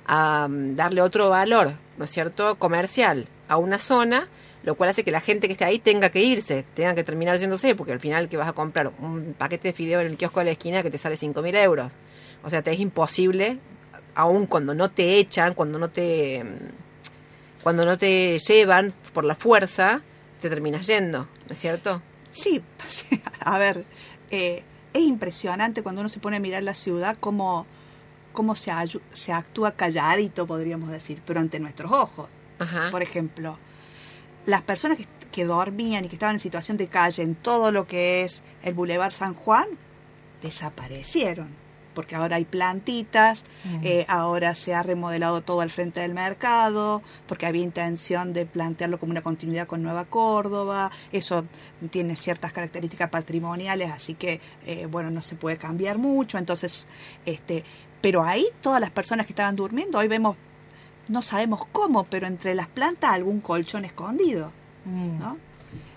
[0.06, 4.29] a, mm, darle otro valor, ¿no es cierto?, comercial a una zona,
[4.63, 7.37] lo cual hace que la gente que esté ahí tenga que irse, tenga que terminar
[7.37, 10.39] yéndose, porque al final que vas a comprar un paquete de fideo en el kiosco
[10.39, 11.93] de la esquina que te sale 5.000 euros.
[12.45, 13.59] O sea, te es imposible,
[14.15, 16.45] aun cuando no te echan, cuando no te...
[16.45, 20.01] mm, cuando no te llevan por la fuerza,
[20.41, 22.01] te terminas yendo, ¿no es cierto?
[22.31, 22.63] Sí,
[23.41, 23.85] a ver,
[24.31, 27.67] eh, es impresionante cuando uno se pone a mirar la ciudad cómo,
[28.33, 28.71] cómo se,
[29.13, 32.29] se actúa calladito, podríamos decir, pero ante nuestros ojos.
[32.61, 32.88] Ajá.
[32.92, 33.59] Por ejemplo,
[34.46, 37.87] las personas que, que dormían y que estaban en situación de calle en todo lo
[37.87, 39.66] que es el Boulevard San Juan,
[40.42, 41.49] desaparecieron.
[41.94, 43.44] Porque ahora hay plantitas,
[43.83, 49.01] eh, ahora se ha remodelado todo al frente del mercado, porque había intención de plantearlo
[49.01, 50.92] como una continuidad con Nueva Córdoba.
[51.11, 51.44] Eso
[51.90, 56.38] tiene ciertas características patrimoniales, así que, eh, bueno, no se puede cambiar mucho.
[56.38, 56.87] Entonces,
[57.27, 57.64] este,
[58.01, 60.37] pero ahí todas las personas que estaban durmiendo, hoy vemos
[61.11, 64.51] no sabemos cómo, pero entre las plantas algún colchón escondido,
[64.87, 65.18] Mm.
[65.18, 65.37] ¿no?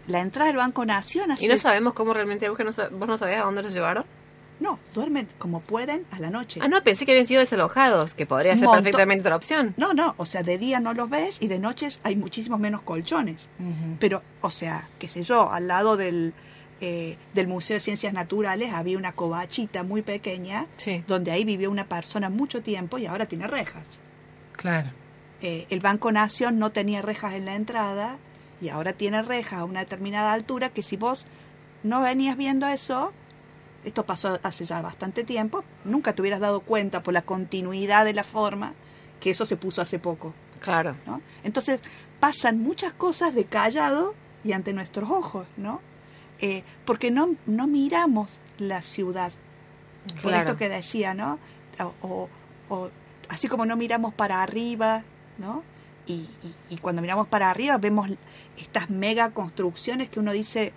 [0.07, 3.17] La entrada del Banco Nación Y no sabemos cómo realmente, vos, que no, vos no
[3.17, 4.03] sabías a dónde los llevaron.
[4.59, 6.59] no, duermen como pueden a la noche.
[6.63, 9.73] Ah, no, pensé que habían sido desalojados, que podría ser perfectamente otra opción.
[9.77, 12.81] No, no, o sea, de día no los ves y de noches hay muchísimos menos
[12.81, 13.47] colchones.
[13.99, 16.33] Pero, o sea, qué sé yo, al lado del,
[16.81, 21.03] eh, del Museo de Ciencias Naturales había una covachita muy pequeña Sí.
[21.07, 23.99] donde ahí vivió una persona mucho tiempo y ahora tiene rejas.
[24.53, 24.89] Claro.
[25.43, 28.17] Eh, el Banco Nación no tenía rejas en la entrada
[28.61, 31.25] y ahora tiene rejas a una determinada altura que si vos
[31.83, 33.11] no venías viendo eso,
[33.83, 38.13] esto pasó hace ya bastante tiempo, nunca te hubieras dado cuenta por la continuidad de
[38.13, 38.73] la forma
[39.19, 40.33] que eso se puso hace poco.
[40.61, 40.95] Claro.
[41.05, 41.21] ¿no?
[41.43, 41.81] Entonces
[42.21, 45.81] pasan muchas cosas de callado y ante nuestros ojos, ¿no?
[46.39, 48.29] Eh, porque no, no miramos
[48.59, 49.31] la ciudad.
[50.21, 50.49] Por Claro.
[50.51, 51.37] esto que decía, ¿no?
[51.79, 52.29] O, o-
[52.69, 52.89] o
[53.29, 55.03] así como no miramos para arriba,
[55.37, 55.63] ¿no?
[56.05, 58.09] Y, y- y cuando miramos para arriba vemos
[58.57, 60.73] estas mega construcciones que uno dice,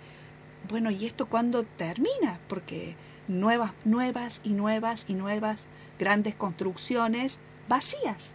[0.69, 2.39] bueno, ¿y esto cuándo termina?
[2.47, 2.95] Porque
[3.27, 5.65] nuevas, nuevas y nuevas y nuevas
[5.99, 8.31] grandes construcciones vacías.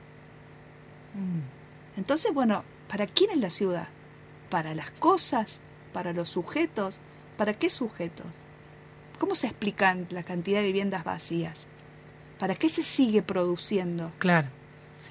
[1.96, 3.88] Entonces, bueno, ¿para quién es la ciudad?
[4.50, 5.60] ¿Para las cosas?
[5.92, 6.98] ¿Para los sujetos?
[7.36, 8.26] ¿Para qué sujetos?
[9.18, 11.66] ¿Cómo se explican la cantidad de viviendas vacías?
[12.38, 14.10] ¿Para qué se sigue produciendo?
[14.18, 14.48] Claro,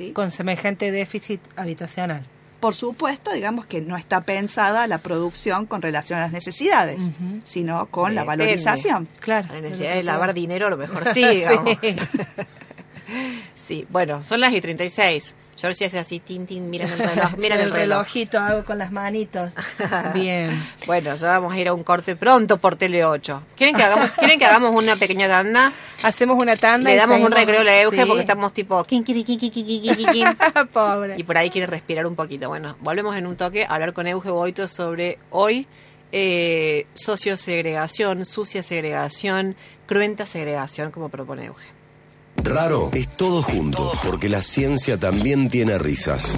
[0.01, 0.13] ¿Sí?
[0.13, 2.25] con semejante déficit habitacional.
[2.61, 7.09] Por supuesto, digamos que no está pensada la producción con relación a las necesidades,
[7.43, 9.07] sino con la valorización.
[9.19, 9.47] Claro.
[9.51, 11.75] La necesidad de lavar dinero a lo mejor sí, digamos.
[11.81, 11.95] Sí,
[13.89, 15.35] bueno, son las y 36.
[15.57, 17.77] Georgie hace así, tin, tin, miren el reloj, miren Sí, el reloj.
[17.77, 19.53] relojito hago con las manitos.
[20.13, 20.49] Bien.
[20.87, 23.43] Bueno, ya vamos a ir a un corte pronto por Tele 8.
[23.55, 25.71] ¿Quieren que hagamos, ¿quieren que hagamos una pequeña tanda?
[26.03, 28.05] Hacemos una tanda Le y damos un recreo a la Euge Sí.
[28.07, 28.83] porque estamos tipo...
[28.85, 30.25] kin, kin, kin.
[30.73, 31.15] Pobre.
[31.17, 32.47] Y por ahí quiere respirar un poquito.
[32.49, 35.67] Bueno, volvemos en un toque a hablar con Euge Boito sobre hoy
[36.11, 39.55] eh, sociosegregación, sucia segregación,
[39.85, 41.67] cruenta segregación, como propone Euge.
[42.43, 46.37] Raro es todo junto, porque la ciencia también tiene risas.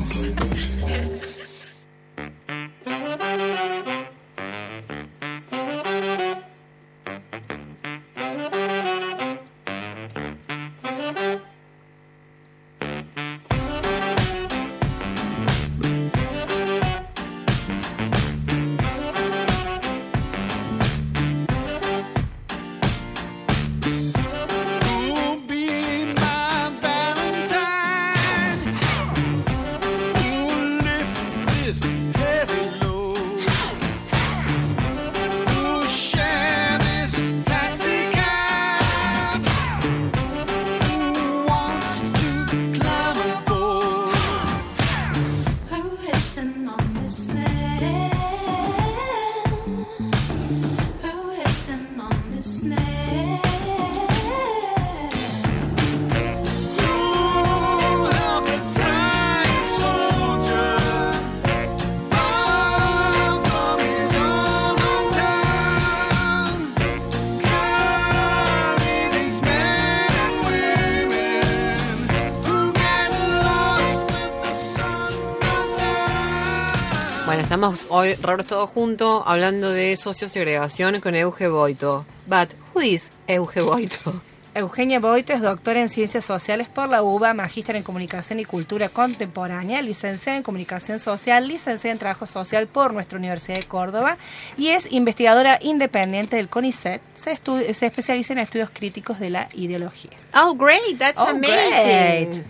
[77.64, 82.06] Estamos hoy raros todos juntos hablando de sociosegregación con Euge Boito.
[82.28, 84.22] But, who is Euge Boito?
[84.56, 88.90] Eugenia Boito es doctora en Ciencias Sociales por la UBA, magíster en Comunicación y Cultura
[88.90, 94.18] Contemporánea, licenciada en Comunicación Social, licenciada en Trabajo Social por nuestra Universidad de Córdoba
[94.56, 97.02] y es investigadora independiente del CONICET.
[97.16, 97.36] Se,
[97.74, 100.12] se especializa en estudios críticos de la ideología.
[100.36, 102.44] Oh, great, that's Oh, amazing.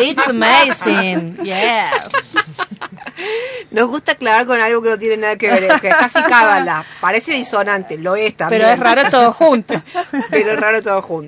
[0.00, 2.34] It's amazing, yes.
[3.70, 6.84] Nos gusta aclarar con algo que no tiene nada que ver, que es casi cábala.
[7.00, 8.62] Parece disonante, lo es también.
[8.62, 9.82] Pero es raro todo junto.
[10.30, 11.21] Pero es raro todo junto.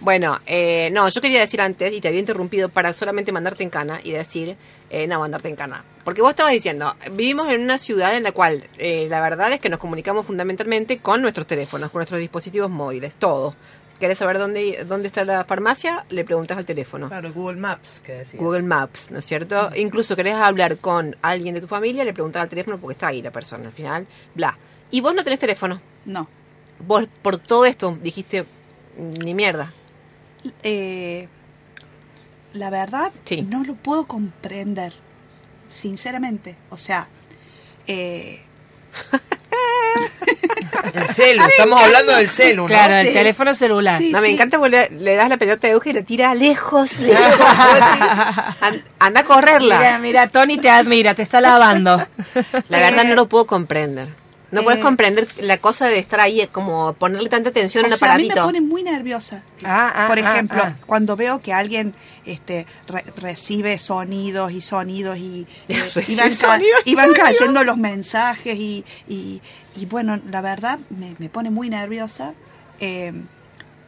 [0.00, 3.70] Bueno, eh, no, yo quería decir antes, y te había interrumpido para solamente mandarte en
[3.70, 4.56] cana y decir,
[4.90, 5.84] eh, no, mandarte en cana.
[6.04, 9.60] Porque vos estabas diciendo, vivimos en una ciudad en la cual eh, la verdad es
[9.60, 13.54] que nos comunicamos fundamentalmente con nuestros teléfonos, con nuestros dispositivos móviles, todo.
[13.98, 16.04] ¿Querés saber dónde, dónde está la farmacia?
[16.10, 17.08] Le preguntas al teléfono.
[17.08, 18.42] Claro, Google Maps, que decías.
[18.42, 19.70] Google Maps, ¿no es cierto?
[19.76, 23.22] Incluso querés hablar con alguien de tu familia, le preguntás al teléfono porque está ahí
[23.22, 24.58] la persona al final, bla.
[24.90, 25.80] Y vos no tenés teléfono.
[26.04, 26.28] No.
[26.80, 28.44] Vos por todo esto dijiste,
[28.98, 29.72] ni mierda.
[30.62, 31.28] Eh,
[32.52, 33.42] la verdad, Sí.
[33.42, 34.94] no lo puedo comprender,
[35.68, 36.56] sinceramente.
[36.70, 37.08] O sea,
[37.86, 38.42] eh,
[40.92, 42.68] El celu, estamos hablando del celu, ¿no?
[42.68, 43.12] Claro, el Sí.
[43.12, 43.98] teléfono celular.
[43.98, 44.10] Sí.
[44.10, 46.98] No, me encanta porque le, le das la pelota de Euge y la tira lejos,
[46.98, 47.38] lejos.
[47.38, 48.06] Vos decís,
[48.60, 49.78] "An- anda a correrla.
[49.78, 51.96] Mira, mira, Tony te admira, te está lavando.
[52.68, 54.08] La verdad no lo puedo comprender.
[54.50, 54.64] No Eh.
[54.64, 58.14] puedes comprender la cosa de estar ahí, como ponerle tanta atención a un o sea,
[58.14, 58.46] a mí me aparatito.
[58.46, 59.42] pone muy nerviosa.
[59.64, 60.74] Ah, ah, Por ah, ejemplo, ah.
[60.86, 61.94] cuando veo que alguien
[62.24, 67.76] este, re- recibe sonidos y sonidos y, eh, y van, sonidos y van cayendo los
[67.78, 69.42] mensajes y, y,
[69.74, 72.34] y bueno, la verdad me, me pone muy nerviosa.
[72.80, 73.12] Eh,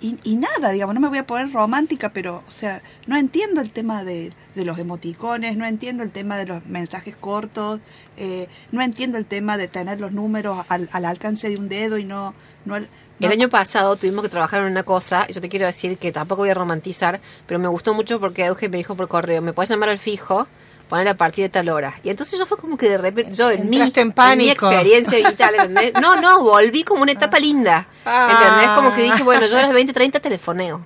[0.01, 3.61] y, y nada, digamos, no me voy a poner romántica, pero, o sea, no entiendo
[3.61, 7.80] el tema de, de los emoticones, no entiendo el tema de los mensajes cortos,
[8.16, 11.97] eh, no entiendo el tema de tener los números al, al alcance de un dedo
[11.99, 12.34] y no...
[12.66, 12.88] no, El
[13.20, 16.12] no- año pasado tuvimos que trabajar en una cosa, y yo te quiero decir que
[16.12, 19.53] tampoco voy a romantizar, pero me gustó mucho porque Euge me dijo por correo, me
[19.55, 20.47] puedes llamar al fijo,
[20.89, 21.95] poner a partir de tal hora.
[22.03, 25.55] Y entonces yo fue como que de repente, yo en mi, en mi experiencia vital,
[25.55, 25.93] ¿entendés?
[26.01, 27.87] No, no, volví como una etapa linda.
[28.05, 28.68] ¿Entendés?
[28.74, 30.84] Como que dije, bueno, yo a las 20, 30 telefoneo.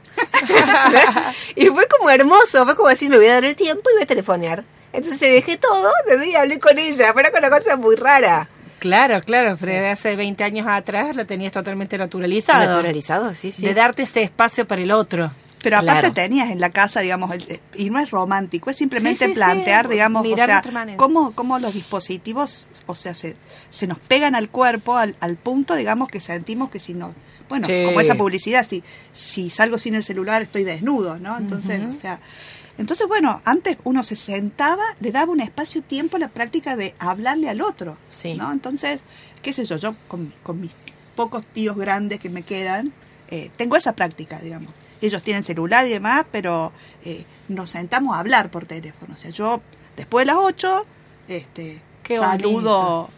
[1.55, 4.03] y fue como hermoso, fue como decir, me voy a dar el tiempo y voy
[4.03, 4.65] a telefonear.
[4.93, 6.31] Entonces dejé todo, ¿entendés?
[6.31, 8.49] y hablé con ella, fue una cosa muy rara.
[8.81, 12.65] Claro, claro, pero de hace 20 años atrás lo tenías totalmente naturalizado.
[12.65, 13.63] Naturalizado, sí, sí.
[13.63, 15.33] De darte ese espacio para el otro.
[15.63, 16.15] Pero aparte Claro.
[16.15, 19.35] tenías en la casa, digamos, el- y no es romántico, es simplemente Sí, sí, sí,
[19.35, 23.37] plantear, digamos, mirar o sea, cómo, cómo los dispositivos, o sea, se,
[23.69, 27.15] se nos pegan al cuerpo al, al punto, digamos, que sentimos que si no,
[27.51, 28.83] bueno, como esa publicidad, si,
[29.13, 31.37] si salgo sin el celular estoy desnudo, ¿no?
[31.37, 32.21] Entonces, o sea,
[32.79, 37.51] entonces, bueno, antes uno se sentaba, le daba un espacio-tiempo a la práctica de hablarle
[37.51, 38.33] al otro, Sí.
[38.35, 38.51] ¿no?
[38.53, 39.03] Entonces,
[39.43, 40.71] qué sé yo, yo con, con mis
[41.15, 42.93] pocos tíos grandes que me quedan,
[43.29, 44.73] eh, tengo esa práctica, digamos.
[45.03, 46.73] Ellos tienen celular y demás, pero
[47.05, 49.15] eh, nos sentamos a hablar por teléfono.
[49.15, 49.61] O sea, yo
[49.97, 50.87] después de las 8,
[51.29, 53.09] este, Qué saludo.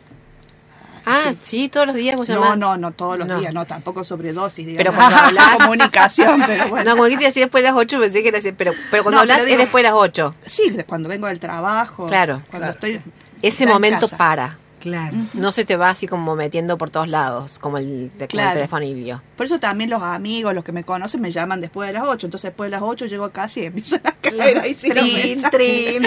[1.04, 2.58] Ah, sí, todos los días vos No, llamás.
[2.58, 3.40] no, no todos los No.
[3.40, 4.78] días, no, tampoco sobredosis, digamos.
[4.78, 6.90] Pero cuando hablas- comunicación, pero bueno.
[6.90, 9.02] No, como que te decía después de las 8, pensé que era así, pero, pero
[9.02, 10.34] cuando No, hablas pero es después de las 8.
[10.46, 12.06] Sí, cuando vengo del trabajo.
[12.06, 12.42] Claro.
[12.50, 13.00] Cuando estoy.
[13.42, 14.58] Ese momento para.
[14.82, 15.16] Claro.
[15.34, 18.28] No se te va así como metiendo por todos lados, como el, de, como el
[18.28, 18.54] Claro.
[18.56, 19.22] telefonillo.
[19.36, 22.26] Por eso también los amigos, los que me conocen, me llaman después de las 8.
[22.26, 24.92] Entonces, después de las 8 llego a casa y empiezan a caer ahí sin.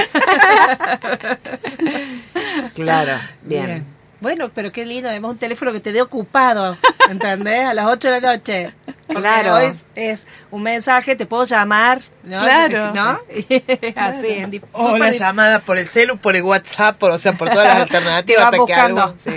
[2.76, 3.86] Claro, bien.
[4.22, 6.76] Bueno, pero qué lindo, además un teléfono que te dé ocupado,
[7.09, 7.66] ¿entendés?
[7.66, 8.74] A las 8 de la noche.
[9.07, 9.55] Porque Claro.
[9.55, 12.39] Hoy es un mensaje, te puedo llamar, ¿no?
[12.39, 12.91] Claro.
[12.95, 13.20] ¿No?
[13.95, 17.49] Así, en O la llamada por el celu, por el WhatsApp, por, o sea, por
[17.49, 19.01] todas las alternativas Va hasta que buscando.
[19.03, 19.16] algo.
[19.18, 19.32] Sí.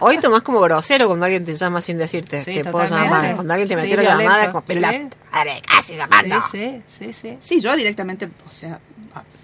[0.00, 2.44] Hoy tomás como grosero cuando alguien te llama sin decirte.
[2.44, 3.14] Sí, te puedo totalmente.
[3.16, 3.34] llamar.
[3.34, 4.22] Cuando alguien te Sí, metió la violento.
[4.24, 5.08] llamada, como, pero la Sí.
[5.32, 6.42] madre, casi llamando.
[6.52, 7.36] Sí, sí, sí, sí.
[7.40, 8.78] Sí, yo directamente, o sea.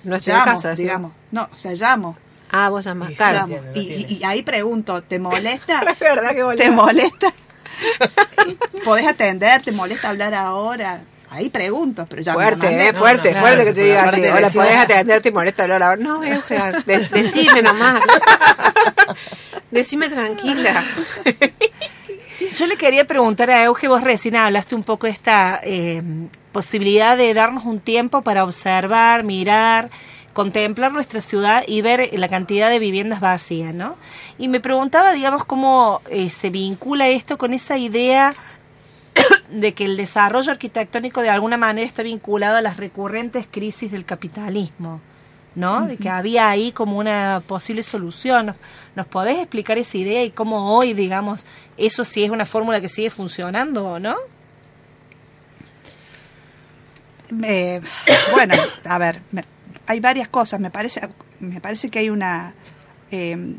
[0.04, 0.82] No estoy en llamo, casa, sí.
[0.82, 1.12] digamos.
[1.32, 2.16] No, o sea, llamo.
[2.56, 4.06] Ah, vos no y, tiene.
[4.08, 5.82] y- y ahí pregunto, ¿te molesta?
[5.90, 7.32] Es verdad que ¿Te molesta?
[8.84, 9.62] ¿Podés atender?
[9.62, 11.00] ¿Te molesta hablar ahora?
[11.30, 12.88] Ahí pregunto, pero ya Fuerte, mandé.
[12.88, 14.20] eh, no, fuerte, no, fuerte claro, que te diga así.
[14.20, 15.96] Hola, decía- podés atenderte y molesta hablar ahora.
[16.00, 18.00] No, Eugenia, de- decime nomás.
[19.72, 20.84] Decime tranquila.
[22.56, 26.02] Yo le quería preguntar a Euge, vos recién hablaste un poco de esta eh,
[26.52, 29.90] posibilidad de darnos un tiempo para observar, mirar,
[30.34, 33.96] contemplar nuestra ciudad y ver la cantidad de viviendas vacías, ¿no?
[34.36, 38.34] Y me preguntaba, digamos, cómo eh, se vincula esto con esa idea
[39.50, 44.04] de que el desarrollo arquitectónico de alguna manera está vinculado a las recurrentes crisis del
[44.04, 45.00] capitalismo,
[45.54, 45.86] ¿no?
[45.86, 48.46] De que había ahí como una posible solución.
[48.46, 48.56] ¿Nos,
[48.96, 52.88] nos podés explicar esa idea y cómo hoy, digamos, eso sí es una fórmula que
[52.88, 54.16] sigue funcionando o no?
[57.42, 57.80] Eh,
[58.32, 58.54] bueno,
[58.84, 59.44] a ver, me-
[59.86, 60.60] hay varias cosas.
[60.60, 61.08] Me parece,
[61.40, 62.54] me parece que hay una
[63.10, 63.54] eh,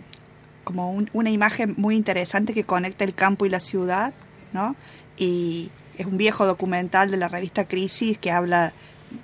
[0.64, 4.14] como un- una imagen muy interesante que conecta el campo y la ciudad,
[4.54, 4.76] ¿no?
[5.18, 8.74] Y es un viejo documental de la revista Crisis que habla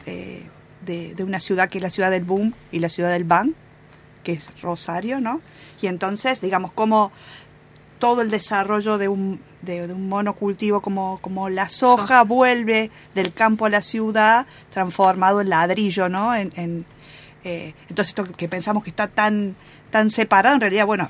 [0.06, 0.44] eh,
[0.86, 3.56] de, de una ciudad que es la ciudad del boom y la ciudad del ban,
[4.24, 5.42] que es Rosario, ¿no?
[5.82, 7.12] Y entonces, digamos, cómo
[8.00, 13.34] todo el desarrollo de un, de, de un monocultivo como, como la soja vuelve del
[13.34, 16.36] campo a la ciudad transformado en ladrillo, ¿no?
[16.36, 16.86] En, en,
[17.44, 19.56] eh, entonces esto que pensamos que está tan,
[19.90, 21.10] tan separado, en realidad, bueno,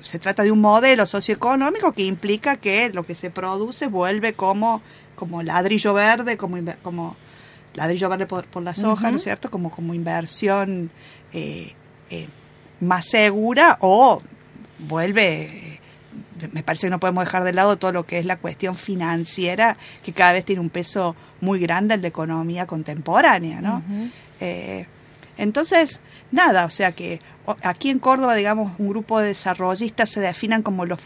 [0.00, 4.82] se trata de un modelo socioeconómico que implica que lo que se produce vuelve como,
[5.14, 7.16] como ladrillo verde, como, como
[7.74, 9.50] ladrillo verde por, por la soja, ¿no es cierto?
[9.50, 10.90] Como, como inversión
[11.32, 11.74] eh,
[12.10, 12.28] eh,
[12.80, 14.22] más segura o
[14.78, 15.69] vuelve,
[16.52, 19.76] me parece que no podemos dejar de lado todo lo que es la cuestión financiera,
[20.02, 23.82] que cada vez tiene un peso muy grande en la economía contemporánea, ¿no?
[24.40, 24.86] Eh,
[25.36, 26.00] entonces,
[26.32, 27.18] nada, o sea que
[27.62, 31.00] aquí en Córdoba, digamos, un grupo de desarrollistas se definan como los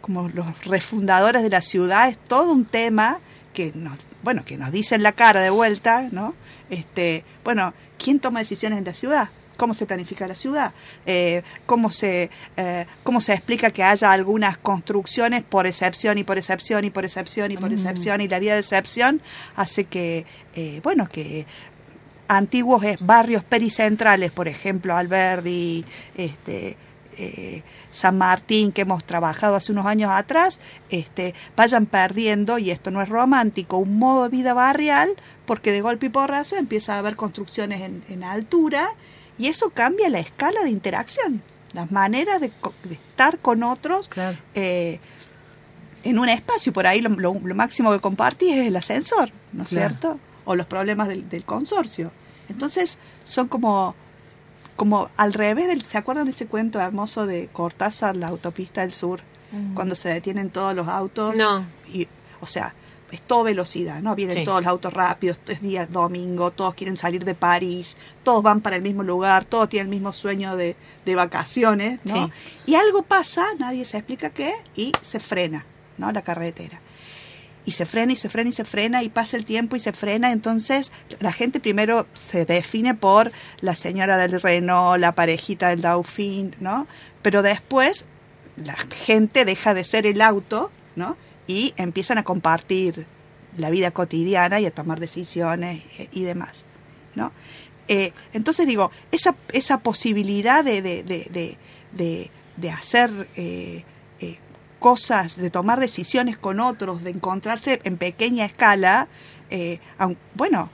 [0.00, 3.20] como los refundadores de la ciudad, es todo un tema
[3.54, 6.34] que nos, bueno, que nos dice en la cara de vuelta, ¿no?
[6.68, 9.30] Este, bueno, ¿quién toma decisiones en la ciudad?
[9.56, 10.72] ¿Cómo se planifica la ciudad?
[11.06, 16.38] Eh, ¿cómo, se, eh, ¿Cómo se explica que haya algunas construcciones por excepción y por
[16.38, 19.20] excepción y por excepción y por excepción y la vía de excepción
[19.56, 21.46] hace que, eh, bueno, que
[22.28, 25.84] antiguos barrios pericentrales, por ejemplo, Alberdi,
[26.16, 26.76] este,
[27.94, 30.58] San Martín que hemos trabajado hace unos años atrás,
[30.90, 35.10] este, vayan perdiendo, y esto no es romántico, un modo de vida barrial,
[35.46, 38.88] porque de golpe y porrazo empieza a haber construcciones en, en altura,
[39.38, 44.08] y eso cambia la escala de interacción, las maneras de, co- de estar con otros
[44.08, 44.36] Claro.
[44.54, 45.00] eh,
[46.04, 46.72] en un espacio.
[46.72, 49.88] Por ahí lo, lo- lo máximo que compartís es el ascensor, ¿no es Claro.
[49.88, 50.20] cierto?
[50.44, 52.10] O los problemas del, del consorcio.
[52.48, 53.94] Entonces son como,
[54.76, 55.82] como al revés del...
[55.82, 59.20] ¿Se acuerdan de ese cuento hermoso de Cortázar, la autopista del sur?
[59.74, 61.36] Cuando se detienen todos los autos.
[61.36, 61.64] No.
[61.92, 62.08] Y,
[62.40, 62.74] o sea,
[63.14, 64.14] es todo velocidad, ¿no?
[64.14, 64.44] Vienen Sí.
[64.44, 68.76] todos los autos rápidos, es día domingo, todos quieren salir de París, todos van para
[68.76, 72.26] el mismo lugar, todos tienen el mismo sueño de, de vacaciones, ¿no?
[72.26, 72.32] Sí.
[72.66, 75.64] Y algo pasa, nadie se explica qué, y se frena,
[75.98, 76.10] ¿no?
[76.12, 76.80] La carretera.
[77.66, 79.94] Y se frena y se frena y se frena y pasa el tiempo y se
[79.94, 80.32] frena.
[80.32, 86.54] Entonces la gente primero se define por la señora del Renault, la parejita del Dauphin,
[86.60, 86.86] ¿no?
[87.22, 88.04] Pero después
[88.62, 91.16] la gente deja de ser el auto, ¿no?
[91.46, 93.06] Y empiezan a compartir
[93.56, 96.64] la vida cotidiana y a tomar decisiones eh, y demás,
[97.14, 97.32] ¿no?
[97.86, 101.58] Eh, entonces digo, esa, esa posibilidad de, de, de,
[101.92, 103.84] de, de- hacer eh,
[104.20, 104.38] eh,
[104.78, 109.08] cosas, de tomar decisiones con otros, de encontrarse en pequeña escala,
[109.98, 110.70] aun- bueno,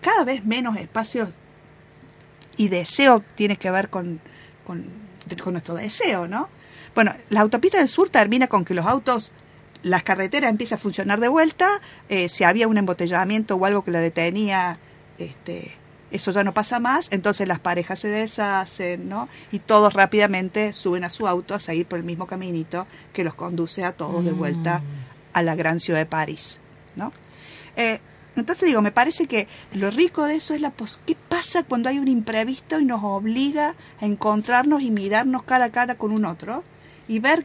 [0.00, 1.28] cada vez menos espacios
[2.56, 4.20] y deseo tiene que ver con,
[4.66, 4.84] con
[5.52, 6.48] nuestro deseo, ¿no?
[6.94, 9.32] Bueno, la autopista del sur termina con que los autos,
[9.82, 13.90] las carreteras empiezan a funcionar de vuelta, eh, si había un embotellamiento o algo que
[13.90, 14.78] la detenía,
[15.18, 15.72] este,
[16.10, 19.28] eso ya no pasa más, entonces las parejas se deshacen, ¿no?
[19.52, 23.34] Y todos rápidamente suben a su auto a seguir por el mismo caminito que los
[23.34, 24.82] conduce a todos de vuelta
[25.32, 26.58] a la gran ciudad de París,
[26.96, 27.12] ¿no?
[27.76, 28.00] Eh,
[28.36, 31.88] entonces digo, me parece que lo rico de eso es la pos qué pasa cuando
[31.88, 36.24] hay un imprevisto y nos obliga a encontrarnos y mirarnos cara a cara con un
[36.24, 36.64] otro
[37.08, 37.44] y ver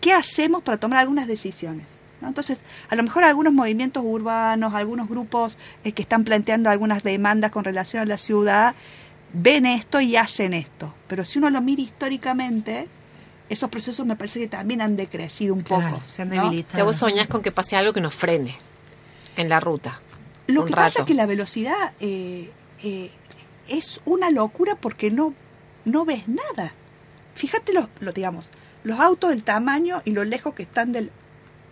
[0.00, 1.86] qué hacemos para tomar algunas decisiones.
[2.20, 2.28] ¿no?
[2.28, 7.50] Entonces, a lo mejor algunos movimientos urbanos, algunos grupos eh, que están planteando algunas demandas
[7.50, 8.74] con relación a la ciudad,
[9.32, 10.94] ven esto y hacen esto.
[11.06, 12.88] Pero si uno lo mira históricamente,
[13.48, 16.02] esos procesos me parece que también han decrecido un Claro, poco.
[16.06, 16.42] se han ¿no?
[16.44, 16.74] debilitado.
[16.74, 18.56] O sea, vos soñás con que pase algo que nos frene
[19.36, 20.00] en la ruta.
[20.48, 22.50] Lo un que pasa es que la velocidad eh,
[22.82, 23.10] eh,
[23.68, 25.34] es una locura porque no,
[25.84, 26.72] no ves nada.
[27.34, 28.50] Fíjate los, lo, digamos,
[28.88, 31.10] los autos, el tamaño y lo lejos que están del,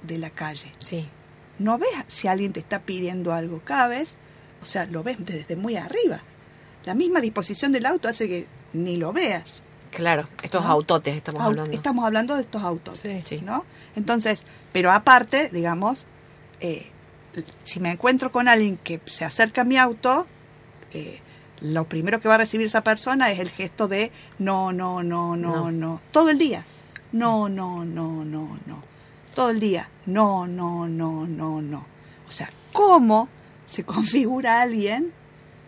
[0.03, 0.73] de la calle.
[0.79, 1.09] Sí.
[1.59, 4.15] No ves si alguien te está pidiendo algo cada vez,
[4.63, 6.21] o sea, lo ves desde muy arriba.
[6.85, 9.63] La misma disposición del auto hace que ni lo veas.
[9.91, 10.71] Claro, estos ¿no?
[10.71, 11.73] autotes estamos Au- hablando.
[11.75, 13.23] Estamos hablando de estos autos, Sí.
[13.27, 13.41] Sí.
[13.43, 13.65] ¿no?
[13.97, 16.05] Entonces, pero aparte, digamos,
[16.61, 16.91] eh,
[17.65, 20.27] si me encuentro con alguien que se acerca a mi auto,
[20.93, 21.21] eh,
[21.63, 25.37] lo primero que va a recibir esa persona es el gesto de no, no, no,
[25.37, 25.71] no, No.
[25.73, 26.65] no, todo el día.
[27.13, 28.83] No, no, no, no, no.
[29.35, 29.89] Todo el día.
[30.07, 31.87] No, no, no, no, no.
[32.29, 33.29] O sea, ¿cómo
[33.67, 35.13] se configura alguien,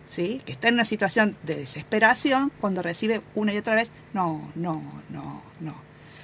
[0.07, 4.51] sí, que está en una situación de desesperación cuando recibe una y otra vez no,
[4.55, 5.75] no, no, no?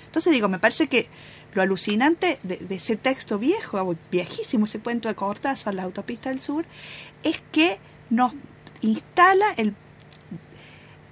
[0.05, 1.07] Entonces digo, me parece que
[1.53, 6.65] lo alucinante de, ese texto viejo, viejísimo, ese cuento de Cortázar, La autopista del sur,
[7.23, 8.33] es que nos
[8.81, 9.45] instala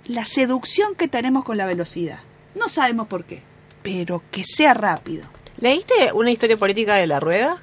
[0.06, 2.20] la seducción que tenemos con la velocidad.
[2.56, 3.42] No sabemos por qué,
[3.84, 5.28] pero que sea rápido.
[5.58, 7.58] ¿Leíste una historia política de la rueda?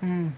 [0.00, 0.28] Mm.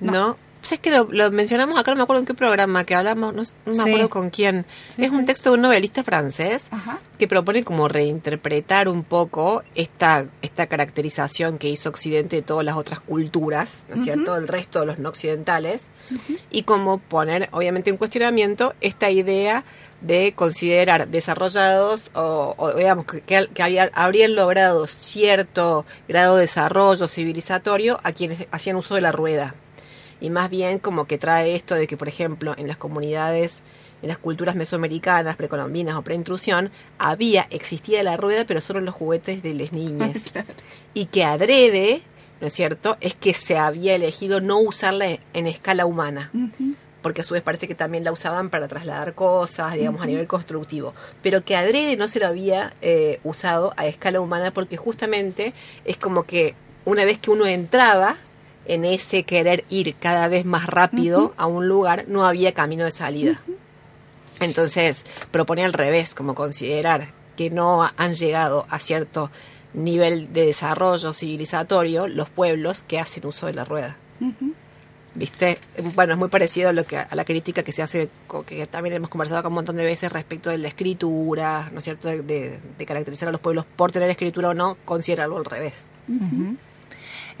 [0.00, 0.36] No.
[0.62, 1.92] ¿Sabes que lo, lo mencionamos acá?
[1.92, 3.80] No me acuerdo en qué programa que hablamos, no, no me Sí.
[3.80, 4.66] acuerdo con quién.
[4.94, 6.98] Sí, es un texto de un novelista francés Ajá.
[7.16, 12.76] que propone como reinterpretar un poco esta, esta caracterización que hizo Occidente de todas las
[12.76, 14.36] otras culturas, ¿no es cierto?
[14.36, 15.86] El resto de los no occidentales,
[16.50, 19.64] y como poner, obviamente, en cuestionamiento esta idea
[20.00, 26.42] de considerar desarrollados o, o, digamos que, que, que había- habrían logrado cierto grado de
[26.42, 29.54] desarrollo civilizatorio a quienes hacían uso de la rueda
[30.20, 33.62] y más bien como que trae esto de que, por ejemplo, en las comunidades,
[34.02, 39.42] en las culturas mesoamericanas, precolombinas o preintrusión, había, existía la rueda, pero solo los juguetes
[39.42, 40.32] de las niñas.
[40.94, 42.02] y que adrede,
[42.40, 46.30] ¿no es cierto?, es que se había elegido no usarla en, escala humana.
[47.02, 50.26] Porque a su vez parece que también la usaban para trasladar cosas, digamos, a nivel
[50.26, 50.94] constructivo.
[51.22, 55.52] Pero que adrede no se lo había eh, usado a escala humana porque justamente
[55.84, 58.16] es como que una vez que uno entraba
[58.68, 62.90] en ese querer ir cada vez más rápido a un lugar, no había camino de
[62.92, 63.40] salida.
[64.40, 69.30] Entonces, propone al revés, como considerar que no han llegado a cierto
[69.74, 73.96] nivel de desarrollo civilizatorio los pueblos que hacen uso de la rueda.
[75.14, 75.58] ¿Viste?
[75.94, 78.08] Bueno, es muy parecido a lo que a la crítica que se hace,
[78.46, 81.84] que también hemos conversado acá un montón de veces respecto de la escritura, ¿no es
[81.84, 82.06] cierto?
[82.08, 85.86] De, de- de caracterizar a los pueblos por tener escritura o no, considéralo al revés.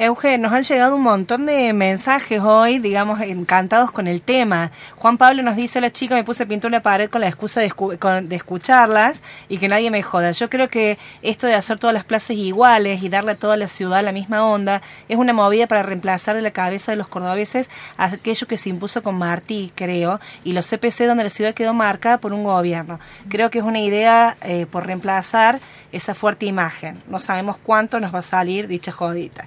[0.00, 4.70] Euge, nos han llegado un montón de mensajes hoy, digamos, encantados con el tema.
[4.94, 7.58] Juan Pablo nos dice, la chica me puse a pintar una pared con la excusa
[7.60, 10.30] de, escu- con- de escucharlas y que nadie me joda.
[10.30, 13.66] Yo creo que esto de hacer todas las plazas iguales y darle a toda la
[13.66, 17.68] ciudad la misma onda es una movida para reemplazar de la cabeza de los cordobeses
[17.96, 22.18] aquello que se impuso con Martí, creo, y los CPC donde la ciudad quedó marcada
[22.18, 23.00] por un gobierno.
[23.28, 25.58] Creo que es una idea eh, por reemplazar
[25.90, 27.02] esa fuerte imagen.
[27.08, 29.44] No sabemos cuánto nos va a salir dicha jodita.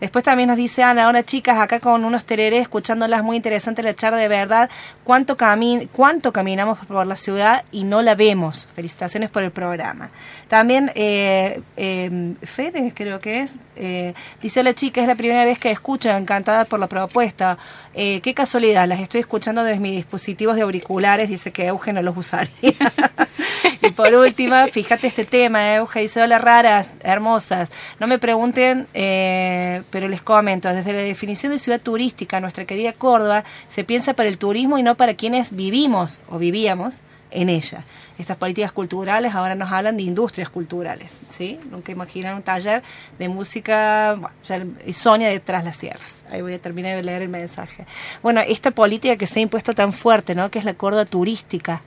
[0.00, 3.94] Después también nos dice Ana, ahora chicas, acá con unos tererés, escuchándolas muy interesante la
[3.94, 4.70] charla de verdad,
[5.04, 8.68] cuánto, cami cuánto caminamos por la ciudad y no la vemos.
[8.74, 10.10] Felicitaciones por el programa.
[10.48, 15.58] También eh, eh, Fede, creo que es, eh, dice la chica, es la primera vez
[15.58, 17.58] que escucho, encantada por la propuesta.
[17.94, 22.02] Eh, qué casualidad, las estoy escuchando desde mis dispositivos de auriculares, dice que Euge no
[22.02, 22.48] los usaría.
[23.86, 27.70] Y por última, fíjate este tema, Euge dice, hola raras, hermosas.
[28.00, 32.94] No me pregunten, eh, pero les comento, desde la definición de ciudad turística, nuestra querida
[32.94, 37.84] Córdoba, se piensa para el turismo y no para quienes vivimos o vivíamos en ella.
[38.16, 41.58] Estas políticas culturales ahora nos hablan de industrias culturales, ¿sí?
[41.70, 42.82] Nunca imaginan un taller
[43.18, 46.24] de música, ya, y Sonia detrás las sierras.
[46.30, 47.84] Ahí voy a terminar de leer el mensaje.
[48.22, 50.50] Bueno, esta política que se ha impuesto tan fuerte, ¿no?
[50.50, 51.82] Que es la Córdoba turística.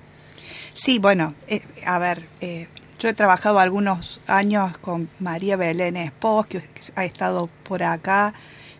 [0.78, 2.67] Sí, bueno, eh, a ver, eh,
[2.99, 6.61] yo he trabajado algunos años con María Belén Espos, que
[6.95, 8.34] ha estado por acá,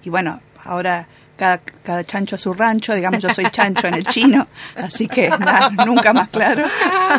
[0.04, 4.06] y bueno, ahora cada, cada chancho a su rancho, digamos, yo soy chancho en el
[4.06, 5.32] chino, así que
[5.86, 6.66] nunca más claro.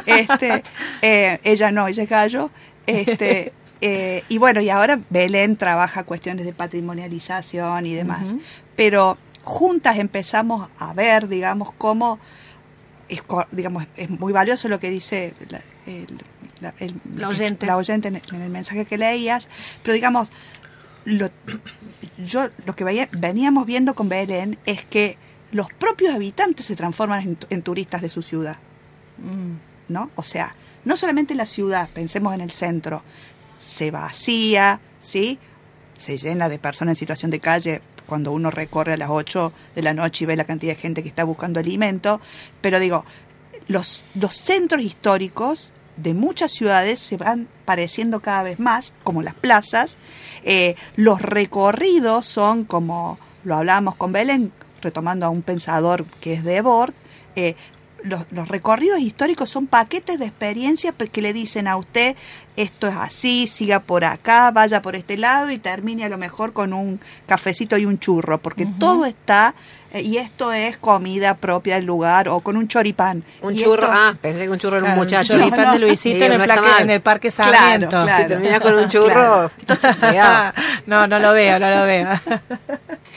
[0.06, 0.62] Este,
[1.02, 2.50] eh, ella no, ella es gallo.
[2.86, 8.34] Este, eh, y bueno, y ahora Belén trabaja cuestiones de patrimonialización y demás.
[8.76, 12.18] Pero juntas empezamos a ver, digamos, cómo
[13.08, 16.18] es, digamos, es muy valioso lo que dice la, el-
[16.60, 17.66] la- el- La oyente.
[17.66, 19.48] la oyente en, el, en el mensaje que leías,
[19.82, 20.30] pero digamos,
[21.04, 21.30] lo,
[22.18, 25.16] yo lo que veía- veníamos viendo con Belén es que
[25.52, 28.56] los propios habitantes se transforman en, tu- en turistas de su ciudad,
[29.88, 30.10] ¿no?
[30.16, 30.54] O sea,
[30.84, 33.02] no solamente la ciudad, pensemos en el centro,
[33.58, 35.38] se vacía, ¿sí?
[35.98, 39.82] Se llena de personas en situación de calle cuando uno recorre a las 8 de
[39.82, 42.20] la noche y ve la cantidad de gente que está buscando alimento,
[42.60, 43.04] pero digo,
[43.68, 49.34] los, los centros históricos de muchas ciudades se van pareciendo cada vez más, como las
[49.34, 49.96] plazas.
[50.44, 56.44] Eh, los recorridos son, como lo hablábamos con Belén, retomando a un pensador que es
[56.44, 56.94] de Bord,
[57.36, 57.56] eh,
[58.04, 62.16] los, los recorridos históricos son paquetes de experiencias que le dicen a usted
[62.62, 66.52] esto es así, siga por acá, vaya por este lado y termine a lo mejor
[66.52, 69.54] con un cafecito y un churro, porque todo está,
[69.92, 73.22] eh, y esto es comida propia del lugar, o con un choripán.
[73.42, 75.32] Un Y churro, esto- ah, pensé que un churro era un Claro, muchacho.
[75.34, 75.86] un choripán No, de no.
[75.86, 77.88] Luisito Digo, en, el no plaque- en el Parque Claro, Sarmiento.
[77.88, 78.22] claro.
[78.22, 79.50] Si termina con un churro,
[79.98, 80.52] Claro.
[80.86, 82.08] no, no lo veo, no lo veo.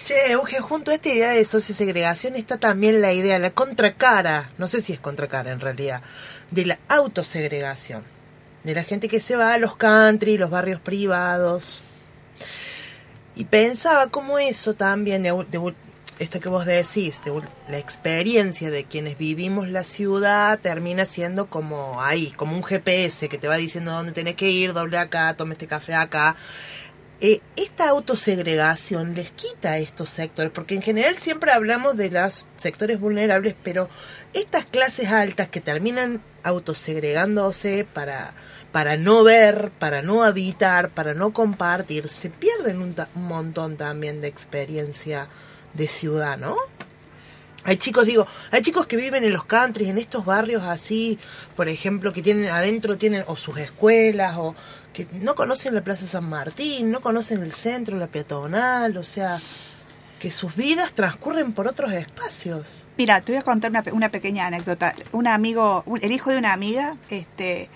[0.06, 4.68] Che, Euge, junto a esta idea de sociosegregación está también la idea, la contracara, no
[4.68, 6.02] sé si es contracara en realidad,
[6.50, 8.04] de la autosegregación.
[8.64, 11.82] De la gente que se va a los country, los barrios privados.
[13.36, 15.76] Y pensaba cómo eso también, de, de-
[16.20, 22.00] esto que vos decís, de la experiencia de quienes vivimos la ciudad termina siendo como
[22.02, 25.54] ahí, como un GPS que te va diciendo dónde tenés que ir, doble acá, tome
[25.54, 26.36] este café acá.
[27.22, 32.46] Eh, esta autosegregación les quita a estos sectores, porque en general siempre hablamos de los
[32.56, 33.90] sectores vulnerables, pero
[34.34, 38.34] estas clases altas que terminan autosegregándose para,
[38.72, 44.22] para no ver, para no habitar, para no compartir, se pierden un, un montón también
[44.22, 45.28] de experiencia
[45.74, 46.56] de ciudad, ¿no?
[47.64, 51.20] Hay chicos, digo, hay chicos que viven en los countries, en estos barrios así,
[51.56, 54.56] por ejemplo, que tienen adentro tienen o sus escuelas o
[54.94, 59.40] que no conocen la Plaza San Martín, no conocen el centro, la peatonal, o sea,
[60.18, 62.84] que sus vidas transcurren por otros espacios.
[62.98, 64.96] Mira, te voy a contar una, una pequeña anécdota.
[65.12, 67.70] Un amigo, el hijo de una amiga, este,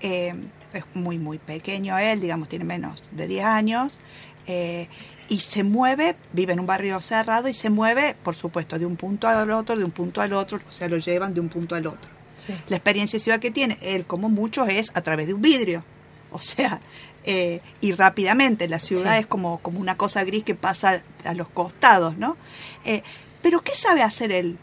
[0.00, 0.34] eh,
[0.72, 4.00] es muy, muy pequeño él, digamos, tiene menos de 10 años,
[4.46, 4.88] eh,
[5.28, 8.96] y se mueve, vive en un barrio cerrado y se mueve, por supuesto, de un
[8.96, 11.74] punto al otro, de un punto al otro, o sea, lo llevan de un punto
[11.74, 12.10] al otro.
[12.68, 15.82] La experiencia de ciudad que tiene, él como muchos, es a través de un vidrio.
[16.30, 16.80] O sea,
[17.24, 19.20] eh, y rápidamente, la ciudad Sí.
[19.20, 22.36] es como, como una cosa gris que pasa a los costados, ¿no?
[22.84, 23.02] Eh,
[23.42, 24.58] pero ¿qué sabe hacer él?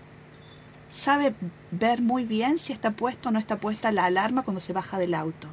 [0.94, 1.34] Sabe
[1.72, 5.00] ver muy bien si está puesto o no está puesta la alarma cuando se baja
[5.00, 5.48] del auto.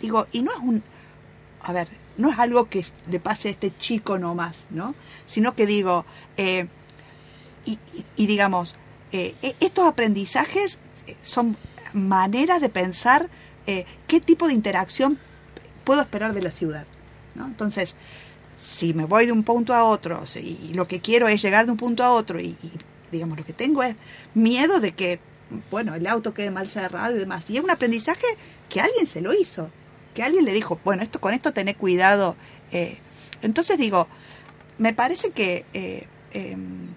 [0.00, 0.82] Digo, y no es un...
[1.62, 1.88] A ver,
[2.18, 4.94] no es algo que le pase a este chico nomás, ¿no?
[5.26, 6.04] Sino que digo,
[6.36, 6.68] eh,
[7.64, 8.76] y, y- y digamos,
[9.12, 11.56] eh, e- estos aprendizajes eh, son
[11.94, 13.28] maneras de pensar
[13.66, 15.18] eh, qué tipo de interacción
[15.84, 16.86] puedo esperar de la ciudad,
[17.34, 17.46] ¿no?
[17.46, 17.96] Entonces,
[18.60, 21.64] si me voy de un punto a otro si- y lo que quiero es llegar
[21.66, 22.70] de un punto a otro y, y,
[23.10, 23.96] digamos lo que tengo es
[24.34, 25.20] miedo de que
[25.70, 27.48] bueno el auto quede mal cerrado y demás.
[27.50, 28.26] Y es un aprendizaje
[28.68, 29.70] que alguien se lo hizo
[30.14, 32.36] que alguien le dijo bueno esto con esto tené cuidado
[32.72, 32.98] eh,
[33.42, 34.08] entonces digo
[34.78, 36.88] me parece que eh, em,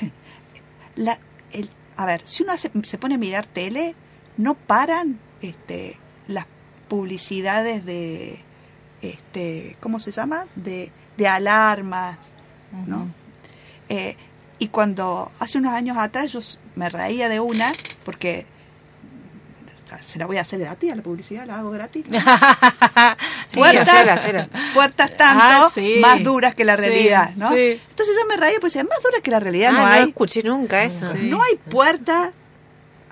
[0.96, 1.18] la,
[1.52, 3.94] el- a ver si uno hace- se pone a mirar tele
[4.36, 5.96] no paran este
[6.26, 6.46] las
[6.88, 8.40] publicidades de
[9.02, 12.18] este cómo se llama de, de alarmas
[12.86, 13.08] no
[13.88, 14.16] Eh,
[14.64, 16.40] y cuando hace unos años atrás yo
[16.74, 17.70] me reía de una
[18.04, 18.46] porque
[20.06, 22.04] se la voy a hacer gratis a la publicidad la hago gratis.
[23.46, 24.48] Sí, hacela, hacela.
[24.72, 25.98] puertas tanto Ah, sí.
[26.00, 29.20] más duras que la Sí, realidad no entonces yo me reía pues decía, más duras
[29.22, 31.12] que la realidad Ah, no no hay escuché nunca eso.
[31.20, 32.32] No hay puerta,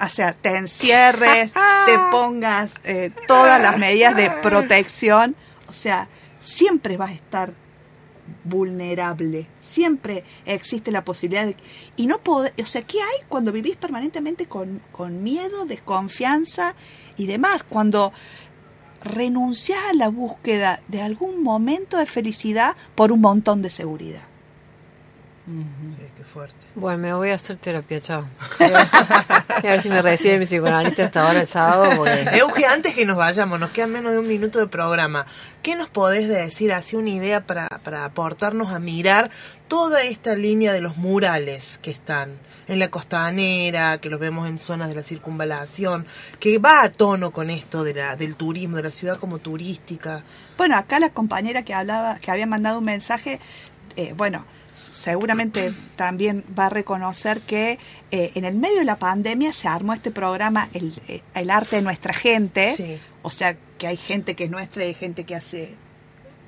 [0.00, 1.53] o sea, te encierres,
[1.86, 5.36] te pongas eh, todas las medidas de protección,
[5.68, 6.09] o sea,
[6.40, 7.53] siempre vas a estar
[8.44, 11.57] vulnerable, siempre existe la posibilidad de...
[11.97, 16.75] Y no poder, o sea, ¿qué hay cuando vivís permanentemente con, con miedo, desconfianza
[17.16, 17.64] y demás?
[17.64, 18.12] Cuando
[19.03, 24.32] renuncias a la búsqueda de algún momento de felicidad por un montón de seguridad.
[25.45, 26.55] Sí, qué fuerte.
[26.76, 28.24] Bueno, me voy a hacer terapia, chao.
[28.61, 28.76] A ver-
[29.49, 31.97] a ver si me recibe mi psicoanalista hasta ahora el sábado.
[31.97, 32.28] Porque...
[32.38, 35.26] Euge, antes que nos vayamos, nos quedan menos de un minuto de programa.
[35.62, 39.30] ¿Qué nos podés decir, así una idea para, para aportarnos a mirar
[39.66, 42.38] toda esta línea de los murales que están
[42.68, 46.07] en la costanera, que los vemos en zonas de la circunvalación,
[46.38, 50.22] que va a tono con esto de la, del turismo, de la ciudad como turística?
[50.57, 53.40] Bueno, acá la compañera que hablaba, que había mandado un mensaje,
[53.97, 54.45] eh, bueno,
[55.03, 57.78] seguramente también va a reconocer que
[58.11, 61.76] eh, en el medio de la pandemia se armó este programa, el, eh, el arte
[61.76, 63.00] de nuestra gente, Sí.
[63.22, 65.74] o sea que hay gente que es nuestra y hay gente que hace,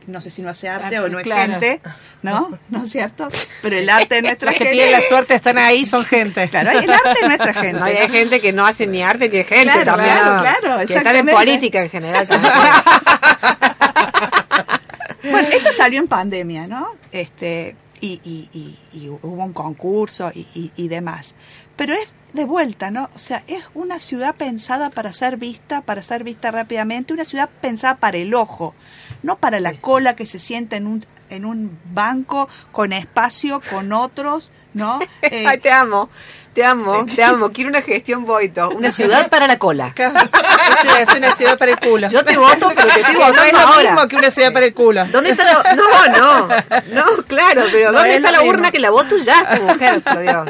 [0.06, 1.52] no sé si no hace arte Arte, o no es claro.
[1.52, 1.80] gente,
[2.22, 2.56] ¿no?
[2.68, 3.28] ¿No es cierto?
[3.62, 4.76] Pero el arte de nuestra Las que gente...
[4.78, 6.48] tienen la suerte están ahí son gente.
[6.48, 7.72] Claro, hay el arte de nuestra gente.
[7.80, 10.14] No, hay gente que no hace ni arte ni gente Claro, también.
[10.16, 12.28] claro, claro, Que están en política en general.
[12.28, 12.52] también.
[15.30, 16.86] Bueno, esto salió en pandemia, ¿no?
[17.10, 21.34] Este, y, y, y, y hubo un concurso y, y, y demás.
[21.74, 23.08] Pero es de vuelta, ¿no?
[23.14, 27.48] O sea, es una ciudad pensada para ser vista, para ser vista rápidamente, una ciudad
[27.62, 28.74] pensada para el ojo,
[29.22, 33.92] no para la cola que se sienta en un, en un banco con espacio, con
[33.92, 34.98] otros, ¿no?
[35.22, 36.10] Eh, Ay, te amo,
[36.52, 37.50] te amo, te amo.
[37.50, 38.68] Quiero una gestión Boito.
[38.70, 39.92] Una ciudad para la cola.
[39.96, 42.08] Es una, es una ciudad para el culo.
[42.08, 43.90] Yo te voto, pero te estoy Que no es votando lo ahora.
[43.90, 45.04] mismo que una ciudad para el culo.
[45.06, 45.74] ¿Dónde está la.?
[45.74, 46.48] No, no.
[46.92, 48.52] No, claro, pero No ¿dónde es está la mismo.
[48.52, 50.48] urna que la voto ya, tu mujer, por Dios?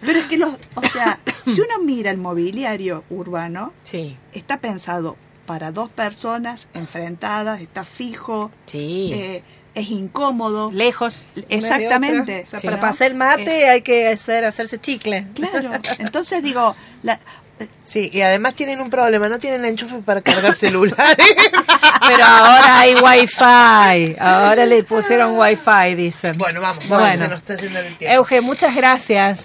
[0.00, 5.16] pero es que los, o sea, si uno mira el mobiliario urbano, Sí, está pensado
[5.46, 9.10] para dos personas enfrentadas, está fijo, sí.
[9.14, 9.42] eh,
[9.74, 10.70] es incómodo.
[10.72, 11.24] Lejos.
[11.48, 12.42] Exactamente.
[12.42, 12.82] O sea, Sí, para ¿no?
[12.82, 15.26] pasar el mate hay que hacer, hacerse chicle.
[15.34, 15.70] Claro.
[15.98, 17.18] Entonces digo, la-
[17.84, 21.16] Sí, y además tienen un problema, no tienen enchufe para cargar celulares.
[22.08, 24.16] Pero ahora hay wifi.
[24.18, 26.36] Ahora le pusieron wifi, dicen.
[26.38, 27.24] bueno, vamos, vamos, Bueno.
[27.24, 28.16] se nos está yendo el tiempo.
[28.16, 29.42] Euge, muchas gracias.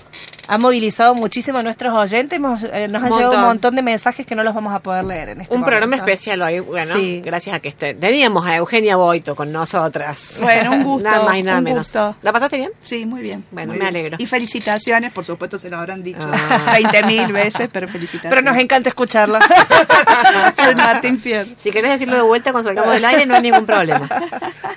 [0.48, 2.38] Ha movilizado muchísimo a nuestros oyentes.
[2.38, 3.18] Hemos- eh, nos han Montón.
[3.20, 5.64] llegado un montón de mensajes que no los vamos a poder leer en este Un
[5.64, 7.22] programa especial hoy, bueno, Sí.
[7.24, 7.94] gracias a que esté.
[7.94, 10.36] Teníamos a Eugenia Boito con nosotras.
[10.42, 11.80] Bueno, un gusto, nada más y nada menos.
[11.88, 12.16] gusto.
[12.22, 12.72] ¿La pasaste bien?
[12.82, 13.44] sí, muy bien.
[13.52, 13.96] Bueno, muy me bien.
[13.98, 14.18] alegro.
[14.20, 16.72] Y felicitaciones, por supuesto se lo habrán dicho Ah.
[16.74, 18.30] 20 mil veces, pero felicitaciones.
[18.30, 18.88] Pero nos encanta.
[18.92, 19.08] Por
[21.06, 21.56] infierno.
[21.60, 24.08] Si querés decirlo de vuelta cuando salgamos del aire, no hay ningún problema.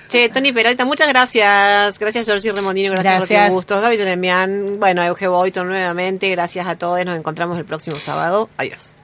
[0.09, 1.99] Che, Tony Peralta, muchas gracias.
[1.99, 2.93] Gracias, Georgie Remondino.
[2.93, 3.41] Gracias, Gracias.
[3.45, 3.83] Rocío Bustos.
[3.83, 4.79] Gaby Telemian.
[4.79, 6.31] Bueno, Euge Boito nuevamente.
[6.31, 7.05] Gracias a todos.
[7.05, 8.49] Nos encontramos el próximo sábado.
[8.57, 8.95] Adiós.